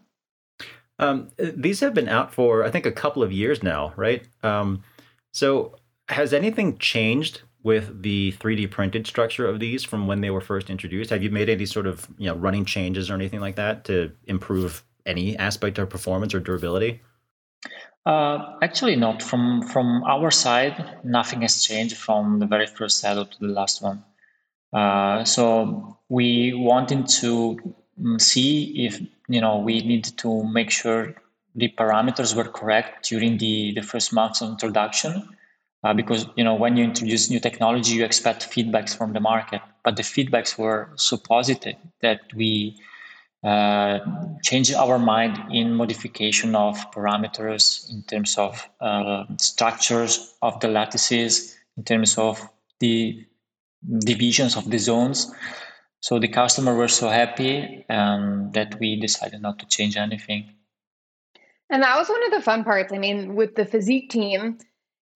[0.97, 4.25] Um, these have been out for i think a couple of years now right?
[4.43, 4.81] Um,
[5.33, 5.75] so
[6.07, 10.69] has anything changed with the 3d printed structure of these from when they were first
[10.69, 11.09] introduced?
[11.09, 14.13] Have you made any sort of you know running changes or anything like that to
[14.23, 17.01] improve any aspect of performance or durability
[18.09, 20.75] uh, actually, not from from our side.
[21.03, 24.03] Nothing has changed from the very first saddle to the last one.
[24.73, 27.31] Uh, so we wanted to
[28.01, 31.13] mm, see if you know we need to make sure
[31.55, 35.13] the parameters were correct during the the first months of introduction.
[35.83, 39.61] Uh, because you know when you introduce new technology, you expect feedbacks from the market,
[39.83, 42.75] but the feedbacks were so positive that we
[43.43, 43.99] uh,
[44.43, 51.57] change our mind in modification of parameters in terms of uh, structures of the lattices,
[51.77, 52.41] in terms of
[52.79, 53.25] the
[53.99, 55.31] divisions of the zones.
[56.01, 60.49] So the customer were so happy um, that we decided not to change anything.
[61.69, 62.91] And that was one of the fun parts.
[62.91, 64.57] I mean, with the Fizik team,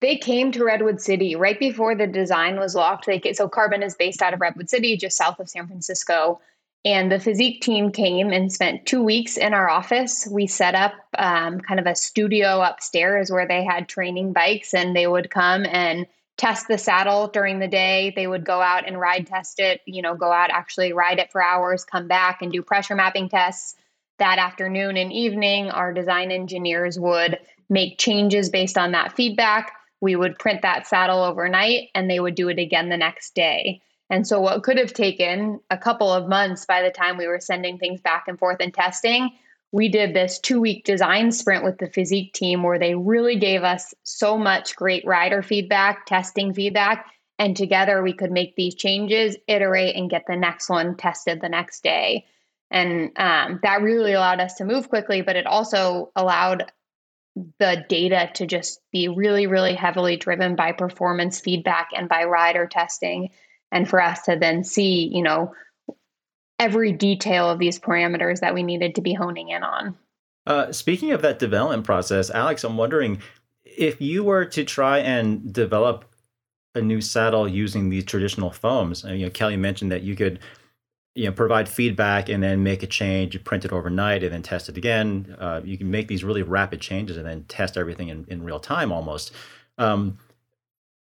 [0.00, 3.06] they came to Redwood City right before the design was locked.
[3.06, 6.40] They so Carbon is based out of Redwood City, just south of San Francisco.
[6.84, 10.28] And the Fizik team came and spent two weeks in our office.
[10.30, 14.94] We set up um, kind of a studio upstairs where they had training bikes and
[14.94, 18.12] they would come and test the saddle during the day.
[18.14, 21.32] They would go out and ride test it, you know, go out, actually ride it
[21.32, 23.76] for hours, come back and do pressure mapping tests.
[24.18, 27.38] That afternoon and evening, our design engineers would
[27.70, 29.72] make changes based on that feedback.
[30.00, 33.80] We would print that saddle overnight and they would do it again the next day.
[34.10, 37.40] And so, what could have taken a couple of months by the time we were
[37.40, 39.30] sending things back and forth and testing,
[39.72, 43.62] we did this two week design sprint with the Fizik team where they really gave
[43.62, 47.06] us so much great rider feedback, testing feedback.
[47.38, 51.48] And together we could make these changes, iterate, and get the next one tested the
[51.48, 52.26] next day.
[52.70, 56.70] And um, that really allowed us to move quickly, but it also allowed
[57.58, 62.66] the data to just be really, really heavily driven by performance feedback and by rider
[62.66, 63.30] testing
[63.74, 65.52] and for us to then see, you know,
[66.58, 69.96] every detail of these parameters that we needed to be honing in on.
[70.46, 73.20] Uh, speaking of that development process, Alex, I'm wondering
[73.64, 76.04] if you were to try and develop
[76.76, 79.04] a new saddle using these traditional foams.
[79.04, 80.38] You know, Kelly mentioned that you could,
[81.16, 84.42] you know, provide feedback and then make a change, you print it overnight and then
[84.42, 85.34] test it again.
[85.38, 88.60] Uh, you can make these really rapid changes and then test everything in, in real
[88.60, 89.32] time almost.
[89.78, 90.18] Um,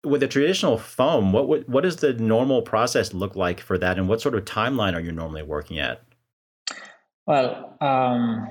[0.04, 3.98] with a traditional foam, what would, what does the normal process look like for that,
[3.98, 6.02] and what sort of timeline are you normally working at?
[7.28, 8.48] Well, um,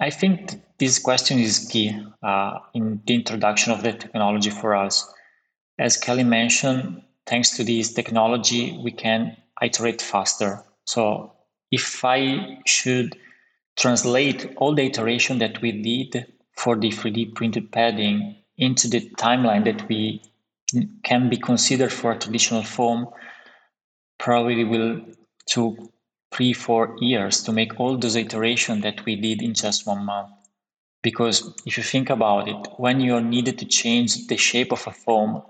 [0.00, 5.10] I think this question is key uh, in the introduction of the technology for us.
[5.78, 10.64] As Kelly mentioned, thanks to this technology, we can iterate faster.
[10.86, 11.32] So
[11.70, 13.16] if I should
[13.76, 16.26] translate all the iteration that we did
[16.56, 20.20] for the 3D printed padding into the timeline that we
[21.02, 23.08] can be considered for a traditional foam
[24.18, 25.00] probably will
[25.46, 25.76] took
[26.32, 30.30] three, four years to make all those iterations that we did in just one month.
[31.02, 34.92] Because if you think about it, when you're needed to change the shape of a
[34.92, 35.42] foam,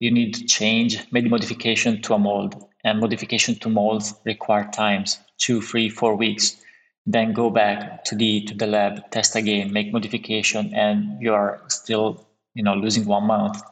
[0.00, 2.62] you need to change maybe modification to a mold.
[2.84, 6.56] And modification to molds require times, two, three, four weeks.
[7.06, 11.62] Then go back to the to the lab, test again, make modification, and you are
[11.68, 13.62] still, you know, losing one month.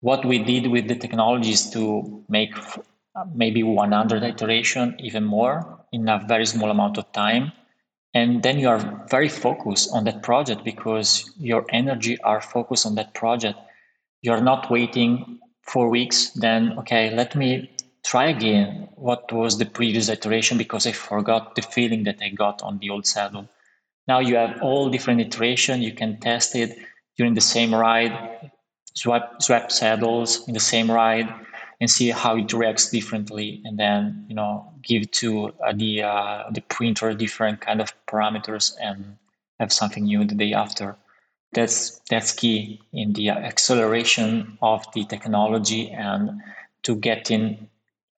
[0.00, 5.84] What we did with the technology is to make uh, maybe 100 iteration, even more
[5.92, 7.52] in a very small amount of time.
[8.12, 12.94] And then you are very focused on that project because your energy are focused on
[12.94, 13.58] that project.
[14.22, 17.70] You're not waiting four weeks, then, okay, let me
[18.04, 22.62] try again what was the previous iteration because I forgot the feeling that I got
[22.62, 23.48] on the old saddle.
[24.06, 25.82] Now you have all different iteration.
[25.82, 26.78] You can test it
[27.16, 28.50] during the same ride,
[28.96, 31.32] swap, swap saddles in the same ride
[31.80, 36.44] and see how it reacts differently and then you know give to uh, the uh,
[36.50, 39.16] the printer different kind of parameters and
[39.60, 40.96] have something new the day after.
[41.52, 46.40] That's that's key in the acceleration of the technology and
[46.82, 47.68] to getting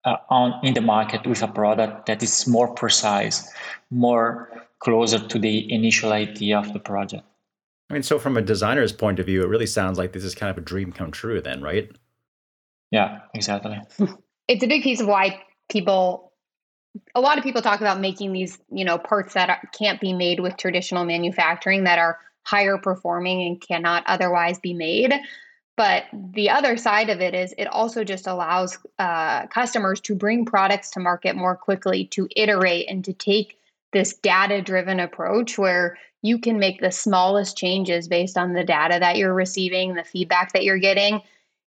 [0.05, 3.51] uh, on in the market with a product that is more precise
[3.91, 4.49] more
[4.79, 7.25] closer to the initial idea of the project
[7.91, 10.35] i mean so from a designer's point of view it really sounds like this is
[10.35, 11.91] kind of a dream come true then right
[12.91, 13.81] yeah, exactly.
[14.51, 16.33] It's a big piece of why people,
[17.15, 20.15] a lot of people talk about making these, you know, parts that are, can't be
[20.15, 25.13] made with traditional manufacturing that are higher performing and cannot otherwise be made.
[25.77, 30.47] But the other side of it is it also just allows uh, customers to bring
[30.47, 33.59] products to market more quickly, to iterate and to take
[33.93, 38.99] this data driven approach where you can make the smallest changes based on the data
[38.99, 41.21] that you're receiving, the feedback that you're getting.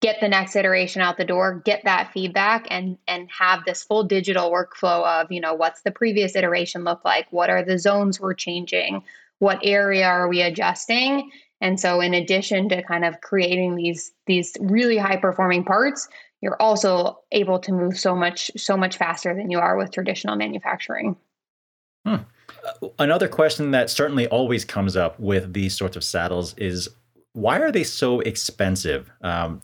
[0.01, 4.03] Get the next iteration out the door get that feedback and and have this full
[4.03, 7.27] digital workflow of you know what's the previous iteration look like?
[7.31, 9.03] What are the zones we're changing?
[9.37, 11.29] What area are we adjusting?
[11.59, 16.07] And so in addition to kind of creating these these really high performing parts
[16.41, 20.35] you're also able to move so much so much faster than you are with traditional
[20.35, 21.15] manufacturing.
[22.99, 26.89] Another question that certainly always comes up with these sorts of saddles is
[27.33, 29.11] why are they so expensive?
[29.21, 29.61] Um,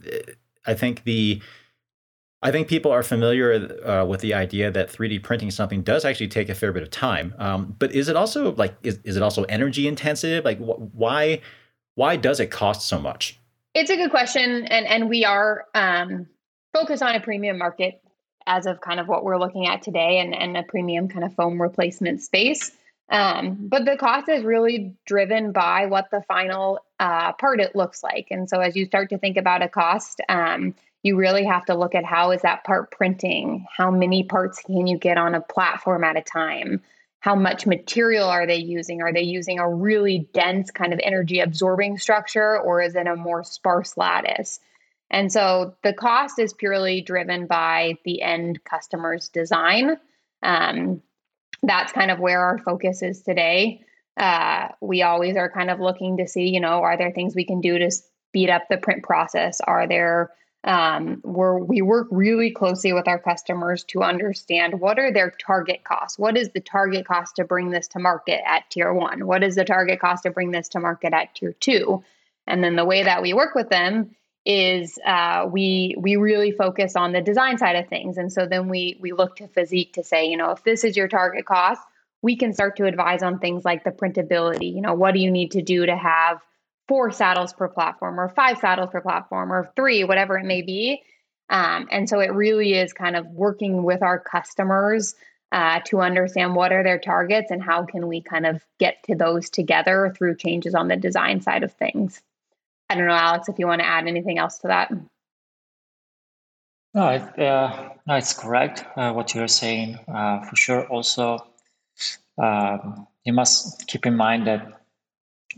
[0.65, 1.41] I think the
[2.43, 6.27] I think people are familiar uh, with the idea that 3D printing something does actually
[6.27, 7.33] take a fair bit of time.
[7.39, 10.45] Um, but is it also like is, is it also energy intensive?
[10.45, 11.41] Like wh- why
[11.95, 13.39] why does it cost so much?
[13.73, 16.27] It's a good question, and and we are um,
[16.73, 18.01] focused on a premium market
[18.47, 21.35] as of kind of what we're looking at today, and and a premium kind of
[21.35, 22.71] foam replacement space.
[23.09, 28.03] Um, but the cost is really driven by what the final uh, part it looks
[28.03, 28.27] like.
[28.31, 31.75] And so as you start to think about a cost, um, you really have to
[31.75, 33.65] look at how is that part printing?
[33.75, 36.81] How many parts can you get on a platform at a time?
[37.19, 39.01] How much material are they using?
[39.01, 43.15] Are they using a really dense kind of energy absorbing structure or is it a
[43.15, 44.59] more sparse lattice?
[45.09, 49.97] And so the cost is purely driven by the end customer's design.
[50.43, 51.01] Um,
[51.63, 53.81] that's kind of where our focus is today.
[54.17, 57.45] Uh, we always are kind of looking to see, you know, are there things we
[57.45, 59.61] can do to speed up the print process?
[59.61, 60.31] Are there
[60.63, 65.83] um, where we work really closely with our customers to understand what are their target
[65.85, 66.19] costs.
[66.19, 69.27] What is the target cost to bring this to market at tier one?
[69.27, 72.03] What is the target cost to bring this to market at tier two?
[72.47, 74.15] And then the way that we work with them
[74.47, 78.69] is uh, we we really focus on the design side of things, and so then
[78.69, 81.81] we we look to Fizik to say, you know, if this is your target cost,
[82.21, 84.73] we can start to advise on things like the printability.
[84.73, 86.39] You know, what do you need to do to have
[86.87, 91.03] four saddles per platform, or five saddles per platform, or three, whatever it may be.
[91.49, 95.15] Um, and so it really is kind of working with our customers
[95.51, 99.15] uh, to understand what are their targets and how can we kind of get to
[99.15, 102.21] those together through changes on the design side of things.
[102.89, 104.91] I don't know, Alex, if you want to add anything else to that.
[106.93, 109.99] No, it, uh, no it's correct uh, what you're saying.
[110.07, 111.45] Uh, for sure, also,
[112.41, 114.81] um, you must keep in mind that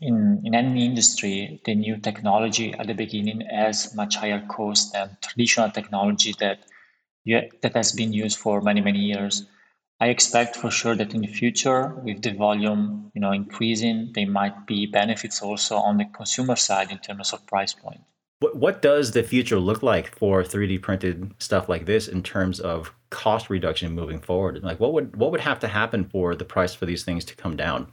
[0.02, 5.18] in, in any industry, the new technology at the beginning has much higher cost than
[5.22, 6.60] traditional technology that,
[7.26, 9.46] that has been used for many, many years.
[10.02, 14.28] I expect for sure that in the future, with the volume, you know, increasing, there
[14.28, 18.02] might be benefits also on the consumer side in terms of price point.
[18.40, 22.62] What what does the future look like for 3D printed stuff like this in terms
[22.62, 24.64] of cost reduction moving forward?
[24.64, 27.36] Like what would what would have to happen for the price for these things to
[27.36, 27.92] come down?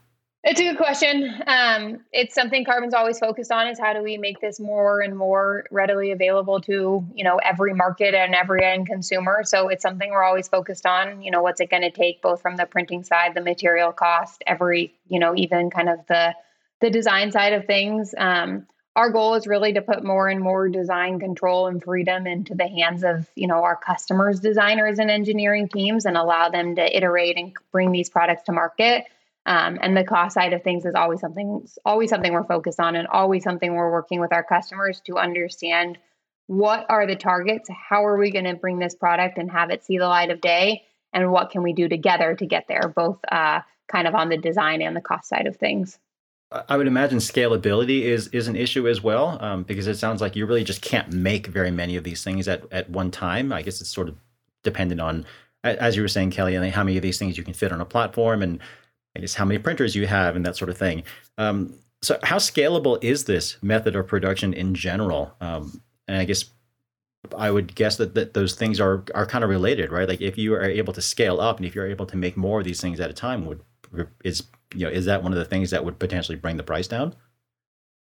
[0.48, 1.42] It's a good question.
[1.48, 5.18] Um, it's something Carbon's always focused on is how do we make this more and
[5.18, 9.40] more readily available to, you know, every market and every end consumer.
[9.42, 11.20] So it's something we're always focused on.
[11.20, 14.44] You know, what's it going to take both from the printing side, the material cost,
[14.46, 16.32] every, you know, even kind of the
[16.80, 18.14] the design side of things.
[18.16, 22.54] Um, our goal is really to put more and more design control and freedom into
[22.54, 26.96] the hands of you know our customers designers and engineering teams and allow them to
[26.96, 29.06] iterate and bring these products to market
[29.46, 32.96] um, and the cost side of things is always something always something we're focused on
[32.96, 35.96] and always something we're working with our customers to understand
[36.48, 39.84] what are the targets how are we going to bring this product and have it
[39.84, 40.82] see the light of day
[41.12, 44.36] and what can we do together to get there both uh, kind of on the
[44.36, 45.98] design and the cost side of things
[46.68, 50.36] I would imagine scalability is is an issue as well, um, because it sounds like
[50.36, 53.52] you really just can't make very many of these things at, at one time.
[53.52, 54.16] I guess it's sort of
[54.62, 55.26] dependent on,
[55.64, 57.84] as you were saying, Kelly, how many of these things you can fit on a
[57.84, 58.60] platform, and
[59.16, 61.02] I how many printers you have, and that sort of thing.
[61.38, 65.34] Um, so, how scalable is this method of production in general?
[65.40, 66.44] Um, and I guess
[67.36, 70.08] I would guess that, that those things are are kind of related, right?
[70.08, 72.60] Like if you are able to scale up, and if you're able to make more
[72.60, 73.60] of these things at a time, would
[74.24, 74.44] is
[74.74, 77.14] you know, is that one of the things that would potentially bring the price down?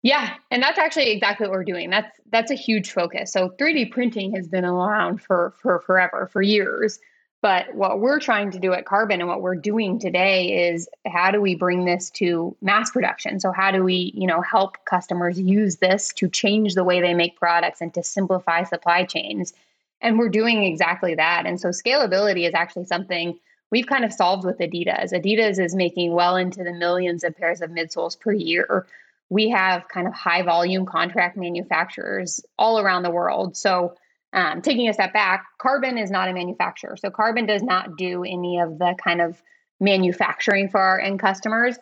[0.03, 1.91] Yeah, and that's actually exactly what we're doing.
[1.91, 3.33] That's that's a huge focus.
[3.33, 6.99] So 3D printing has been around for for forever, for years.
[7.43, 11.31] But what we're trying to do at Carbon and what we're doing today is how
[11.31, 13.41] do we bring this to mass production?
[13.41, 17.15] So how do we, you know, help customers use this to change the way they
[17.15, 19.55] make products and to simplify supply chains?
[20.03, 21.47] And we're doing exactly that.
[21.47, 23.39] And so scalability is actually something
[23.71, 25.13] we've kind of solved with Adidas.
[25.13, 28.87] Adidas is making well into the millions of pairs of midsoles per year.
[29.31, 33.57] We have kind of high volume contract manufacturers all around the world.
[33.57, 33.95] So,
[34.33, 36.97] um, taking a step back, Carbon is not a manufacturer.
[36.97, 39.43] So, Carbon does not do any of the kind of
[39.81, 41.77] manufacturing for our end customers.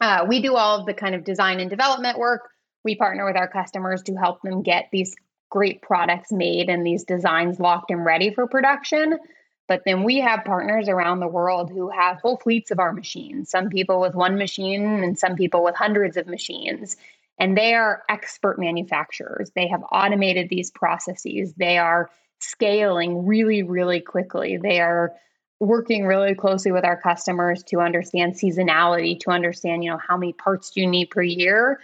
[0.00, 2.50] Uh, we do all of the kind of design and development work.
[2.84, 5.14] We partner with our customers to help them get these
[5.50, 9.18] great products made and these designs locked and ready for production.
[9.66, 13.50] But then we have partners around the world who have whole fleets of our machines,
[13.50, 16.96] some people with one machine and some people with hundreds of machines.
[17.38, 19.50] And they are expert manufacturers.
[19.54, 21.52] They have automated these processes.
[21.54, 24.56] They are scaling really, really quickly.
[24.56, 25.12] They are
[25.60, 30.32] working really closely with our customers to understand seasonality, to understand, you know, how many
[30.32, 31.80] parts do you need per year.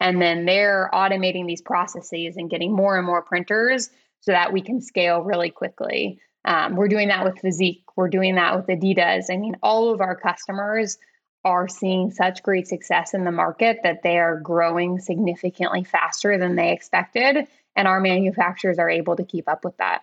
[0.00, 3.90] And then they're automating these processes and getting more and more printers
[4.20, 6.18] so that we can scale really quickly.
[6.44, 7.82] Um, we're doing that with Fizik.
[7.96, 9.26] We're doing that with Adidas.
[9.30, 10.98] I mean, all of our customers
[11.44, 16.56] are seeing such great success in the market that they are growing significantly faster than
[16.56, 17.46] they expected.
[17.74, 20.02] And our manufacturers are able to keep up with that.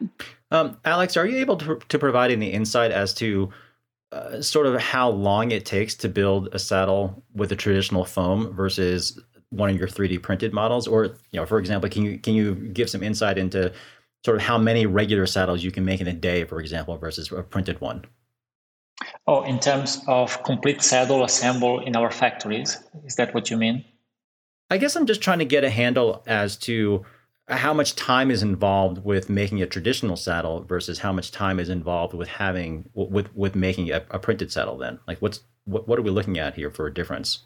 [0.51, 3.51] Um, Alex, are you able to, to provide any insight as to
[4.11, 8.51] uh, sort of how long it takes to build a saddle with a traditional foam
[8.53, 9.19] versus
[9.51, 10.87] one of your 3D printed models?
[10.87, 13.71] Or, you know, for example, can you can you give some insight into
[14.25, 17.31] sort of how many regular saddles you can make in a day, for example, versus
[17.31, 18.03] a printed one?
[19.27, 23.85] Oh, in terms of complete saddle assemble in our factories, is that what you mean?
[24.69, 27.05] I guess I'm just trying to get a handle as to
[27.47, 31.69] how much time is involved with making a traditional saddle versus how much time is
[31.69, 34.77] involved with having with with making a, a printed saddle.
[34.77, 37.39] Then, like, what's what, what are we looking at here for a difference?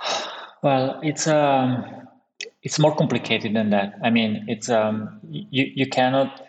[0.62, 1.86] Well, it's um,
[2.62, 3.94] it's more complicated than that.
[4.04, 6.46] I mean, it's um, you you cannot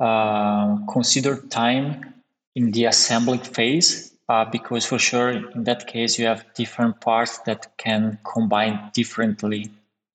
[0.00, 2.13] uh, consider time
[2.54, 7.38] in the assembly phase uh, because for sure in that case you have different parts
[7.38, 9.70] that can combine differently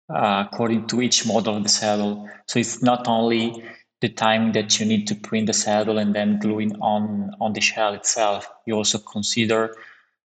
[0.10, 2.28] uh, according to each model of the saddle.
[2.48, 3.64] So it's not only
[4.02, 7.62] the time that you need to print the saddle and then gluing on on the
[7.62, 8.50] shell itself.
[8.66, 9.76] You also consider,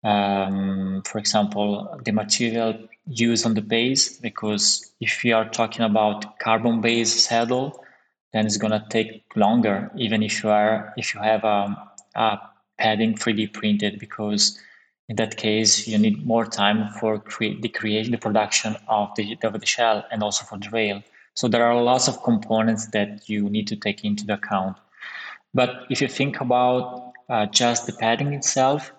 [0.03, 6.39] um, for example, the material used on the base because if you are talking about
[6.39, 7.83] carbon based saddle
[8.33, 11.75] then it's going to take longer even if you are if you have a,
[12.17, 12.37] a
[12.77, 14.59] padding 3d printed because
[15.09, 19.59] in that case you need more time for the creation the production of the of
[19.59, 21.01] the shell and also for the rail.
[21.33, 24.77] So there are lots of components that you need to take into the account.
[25.53, 28.91] But if you think about uh, just the padding itself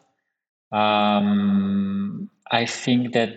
[0.71, 3.31] um, i think that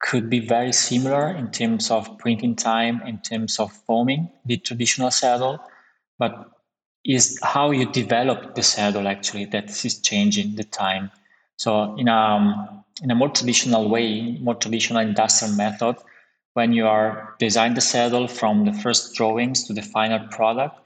[0.00, 5.10] could be very similar in terms of printing time, in terms of foaming the traditional
[5.10, 5.60] saddle,
[6.18, 6.50] but
[7.04, 11.10] is how you develop the saddle actually that is changing the time.
[11.56, 15.96] So in a um, in a more traditional way, more traditional industrial method,
[16.54, 20.76] when you are design the saddle from the first drawings to the final product,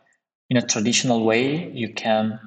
[0.50, 2.38] in a traditional way, you can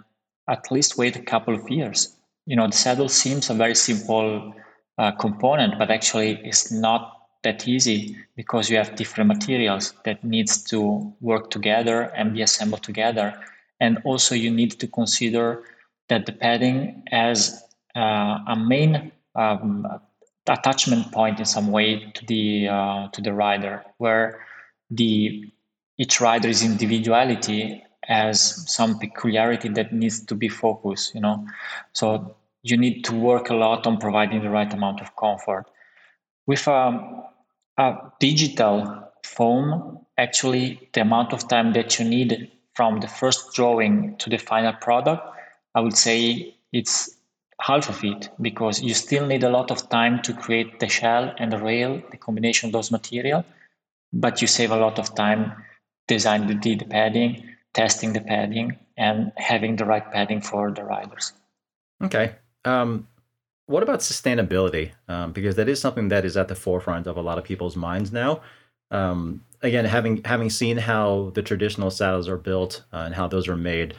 [0.47, 2.15] at least wait a couple of years.
[2.45, 4.53] You know, the saddle seems a very simple
[4.97, 10.63] uh, component, but actually it's not that easy because you have different materials that needs
[10.63, 13.37] to work together and be assembled together.
[13.79, 15.63] And also you need to consider
[16.09, 17.63] that the padding has
[17.95, 19.87] uh, a main um,
[20.47, 24.45] attachment point in some way to the uh, to the rider, where
[24.89, 25.51] the
[25.97, 31.13] each rider's individuality has some peculiarity that needs to be focused.
[31.13, 31.45] You know,
[31.93, 35.65] so you need to work a lot on providing the right amount of comfort.
[36.45, 37.23] With um,
[37.77, 44.15] a digital foam, actually, the amount of time that you need from the first drawing
[44.17, 45.23] to the final product,
[45.73, 47.09] I would say it's
[47.59, 51.33] half of it because you still need a lot of time to create the shell
[51.39, 53.43] and the rail, the combination of those material,
[54.13, 55.53] but you save a lot of time
[56.07, 61.33] designing the, the padding, testing the padding, and having the right padding for the riders.
[62.03, 62.35] Okay.
[62.63, 63.07] Um,
[63.65, 64.91] what about sustainability?
[65.07, 67.75] Um, because that is something that is at the forefront of a lot of people's
[67.75, 68.41] minds now.
[68.91, 73.47] Um, again, having having seen how the traditional saddles are built uh, and how those
[73.47, 73.95] are made,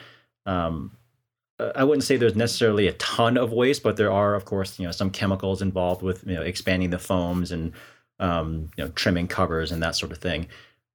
[0.47, 0.97] um,
[1.75, 4.87] I wouldn't say there's necessarily a ton of waste, but there are, of course, you
[4.87, 7.73] know, some chemicals involved with you know expanding the foams and
[8.21, 10.47] um, you know trimming covers and that sort of thing.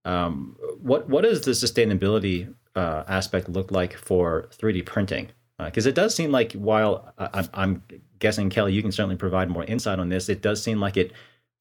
[0.05, 5.29] Um, what what does the sustainability uh, aspect look like for 3D printing?
[5.57, 7.83] Because uh, it does seem like while I, I'm
[8.19, 10.29] guessing Kelly, you can certainly provide more insight on this.
[10.29, 11.11] It does seem like it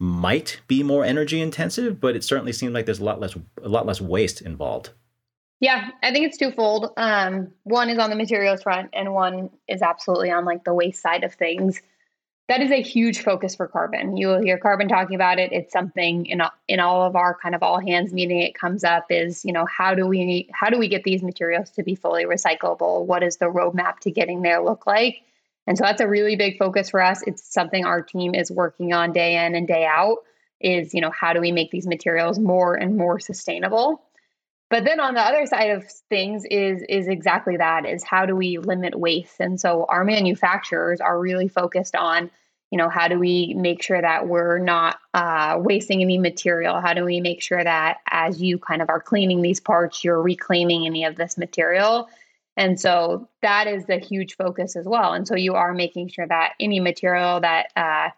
[0.02, 3.68] might be more energy intensive, but it certainly seems like there's a lot less a
[3.68, 4.90] lot less waste involved.
[5.60, 6.90] Yeah, I think it's twofold.
[6.96, 11.00] Um, one is on the materials front, and one is absolutely on like the waste
[11.00, 11.80] side of things.
[12.48, 14.16] That is a huge focus for carbon.
[14.16, 15.52] You will hear carbon talking about it.
[15.52, 18.42] It's something in in all of our kind of all hands meeting.
[18.42, 21.70] It comes up is you know how do we how do we get these materials
[21.70, 23.06] to be fully recyclable?
[23.06, 25.22] What does the roadmap to getting there look like?
[25.66, 27.22] And so that's a really big focus for us.
[27.26, 30.18] It's something our team is working on day in and day out.
[30.60, 34.02] Is you know how do we make these materials more and more sustainable?
[34.72, 38.34] but then on the other side of things is is exactly that is how do
[38.34, 42.30] we limit waste and so our manufacturers are really focused on
[42.70, 46.94] you know how do we make sure that we're not uh, wasting any material how
[46.94, 50.86] do we make sure that as you kind of are cleaning these parts you're reclaiming
[50.86, 52.08] any of this material
[52.56, 56.26] and so that is the huge focus as well and so you are making sure
[56.26, 58.10] that any material that uh,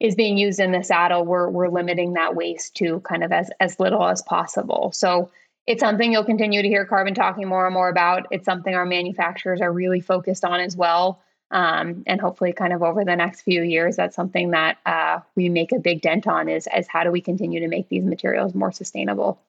[0.00, 3.50] is being used in the saddle we're, we're limiting that waste to kind of as,
[3.60, 5.30] as little as possible so
[5.66, 8.26] it's something you'll continue to hear Carbon talking more and more about.
[8.30, 11.20] It's something our manufacturers are really focused on as well.
[11.50, 15.48] Um, and hopefully, kind of over the next few years, that's something that uh, we
[15.48, 18.54] make a big dent on is, is how do we continue to make these materials
[18.54, 19.40] more sustainable?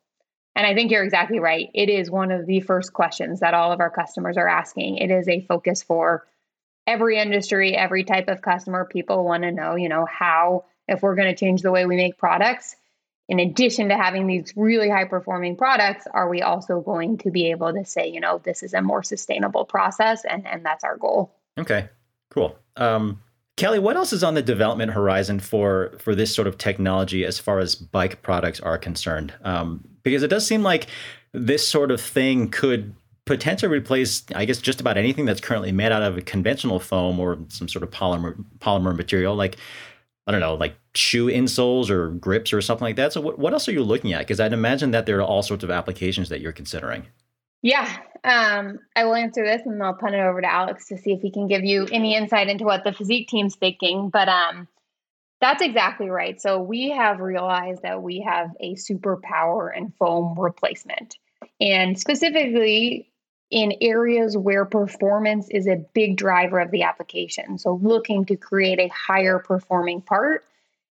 [0.57, 1.69] And I think you're exactly right.
[1.75, 4.97] It is one of the first questions that all of our customers are asking.
[4.97, 6.25] It is a focus for
[6.87, 8.83] every industry, every type of customer.
[8.83, 11.95] People want to know, you know, how, if we're going to change the way we
[11.95, 12.75] make products,
[13.29, 17.51] in addition to having these really high performing products, are we also going to be
[17.51, 20.25] able to say, you know, this is a more sustainable process?
[20.25, 21.35] And, and that's our goal.
[21.59, 21.87] Okay,
[22.31, 22.57] cool.
[22.77, 23.21] Um,
[23.57, 27.39] Kelly, what else is on the development horizon for for this sort of technology as
[27.39, 29.33] far as bike products are concerned?
[29.43, 30.87] Um, because it does seem like
[31.33, 32.95] this sort of thing could
[33.25, 37.19] potentially replace, I guess, just about anything that's currently made out of a conventional foam
[37.19, 39.35] or some sort of polymer polymer material.
[39.35, 39.57] Like
[40.27, 43.11] I don't know, like shoe insoles or grips or something like that.
[43.11, 44.19] So what, what else are you looking at?
[44.19, 47.07] Because I'd imagine that there are all sorts of applications that you're considering.
[47.61, 47.91] Yeah,
[48.23, 51.21] um, I will answer this and I'll punt it over to Alex to see if
[51.21, 54.09] he can give you any insight into what the Fizik team's thinking.
[54.09, 54.67] But um,
[55.41, 56.39] that's exactly right.
[56.41, 61.17] So we have realized that we have a superpower in foam replacement.
[61.59, 63.09] And specifically,
[63.49, 67.57] in areas where performance is a big driver of the application.
[67.57, 70.43] So, looking to create a higher performing part.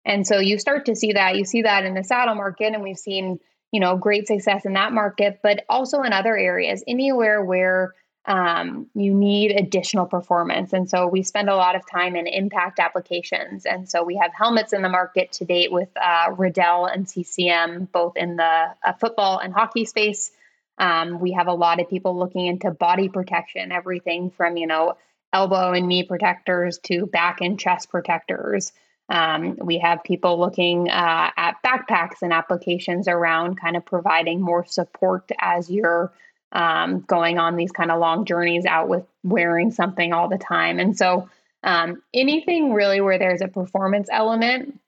[0.05, 1.35] And so, you start to see that.
[1.35, 3.39] You see that in the saddle market, and we've seen
[3.75, 7.93] you know great success in that market, but also in other areas, anywhere where
[8.25, 10.71] um, you need additional performance.
[10.71, 13.65] And so, we spend a lot of time in impact applications.
[13.65, 17.89] And so, we have helmets in the market to date with uh, Riddell and CCM,
[17.91, 20.31] both in the uh, football and hockey space.
[20.77, 24.95] Um, we have a lot of people looking into body protection, everything from, you know,
[25.33, 28.71] elbow and knee protectors to back and chest protectors.
[29.09, 34.65] Um, we have people looking uh, at backpacks and applications around kind of providing more
[34.65, 36.11] support as you're
[36.51, 40.79] um, going on these kind of long journeys out with wearing something all the time.
[40.79, 41.29] And so,
[41.63, 44.79] um, anything really where there's a performance element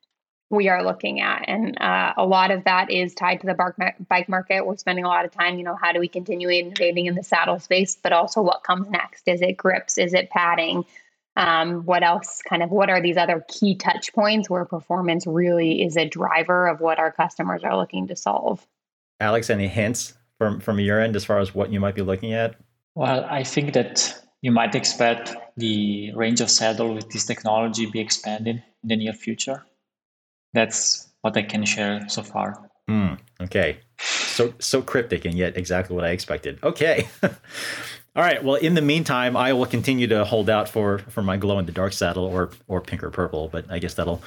[0.50, 1.44] we are looking at.
[1.48, 4.66] And uh, a lot of that is tied to the bike market.
[4.66, 7.24] We're spending a lot of time, you know, how do we continue innovating in the
[7.24, 9.28] saddle space, but also what comes next?
[9.28, 9.98] Is it grips?
[9.98, 10.86] Is it padding?
[11.38, 15.84] Um, what else kind of what are these other key touch points where performance really
[15.84, 18.66] is a driver of what our customers are looking to solve?
[19.20, 22.34] Alex any hints from from your end as far as what you might be looking
[22.34, 22.56] at?
[22.96, 28.00] Well i think that you might expect the range of saddle with this technology be
[28.00, 29.64] expanded in the near future.
[30.54, 32.70] That's what i can share so far.
[32.90, 33.78] Mm, okay.
[34.00, 36.58] So so cryptic and yet exactly what i expected.
[36.64, 37.08] Okay
[38.18, 38.44] All right.
[38.44, 41.68] Well, in the meantime, I will continue to hold out for for my glow in
[41.68, 44.24] the dark saddle or or pink or purple, but I guess that'll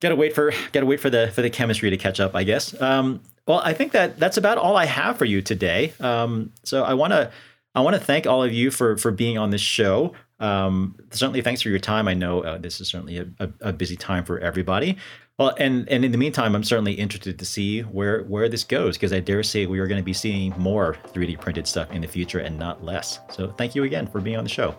[0.00, 2.36] gotta wait for gotta wait for the for the chemistry to catch up.
[2.36, 2.80] I guess.
[2.80, 5.92] Um, well, I think that that's about all I have for you today.
[5.98, 7.32] Um, so I want to
[7.74, 10.14] I want to thank all of you for for being on this show.
[10.38, 12.06] Um, certainly, thanks for your time.
[12.06, 14.98] I know uh, this is certainly a, a, a busy time for everybody.
[15.40, 18.98] Well, and and in the meantime, I'm certainly interested to see where where this goes
[18.98, 22.02] because I dare say we are going to be seeing more 3D printed stuff in
[22.02, 23.20] the future and not less.
[23.30, 24.76] So thank you again for being on the show.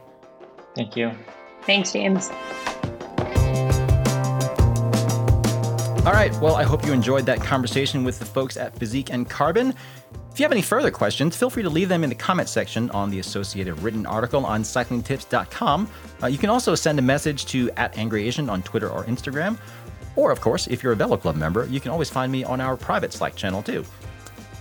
[0.76, 1.14] Thank you.
[1.64, 2.30] Thanks, James.
[6.06, 6.32] All right.
[6.40, 9.74] Well, I hope you enjoyed that conversation with the folks at Fizik and Carbon.
[10.32, 12.90] If you have any further questions, feel free to leave them in the comment section
[12.92, 15.90] on the associated written article on cyclingtips.com.
[16.24, 19.58] Uh, you can also send a message to at Angry Asian on Twitter or Instagram,
[20.16, 22.62] or, of course, if you're a Velo Club member, you can always find me on
[22.62, 23.86] our private Slack channel too.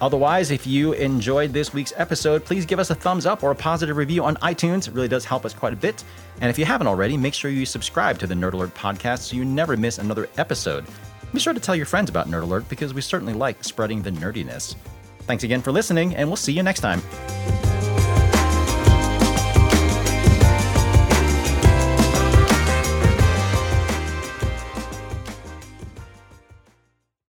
[0.00, 3.54] Otherwise, if you enjoyed this week's episode, please give us a thumbs up or a
[3.54, 4.88] positive review on iTunes.
[4.88, 6.02] It really does help us quite a bit.
[6.40, 9.36] And if you haven't already, make sure you subscribe to the Nerd Alert podcast so
[9.36, 10.86] you never miss another episode.
[11.34, 14.10] Be sure to tell your friends about Nerd Alert because we certainly like spreading the
[14.10, 14.74] nerdiness.
[15.20, 17.69] Thanks again for listening, and we'll see you next time.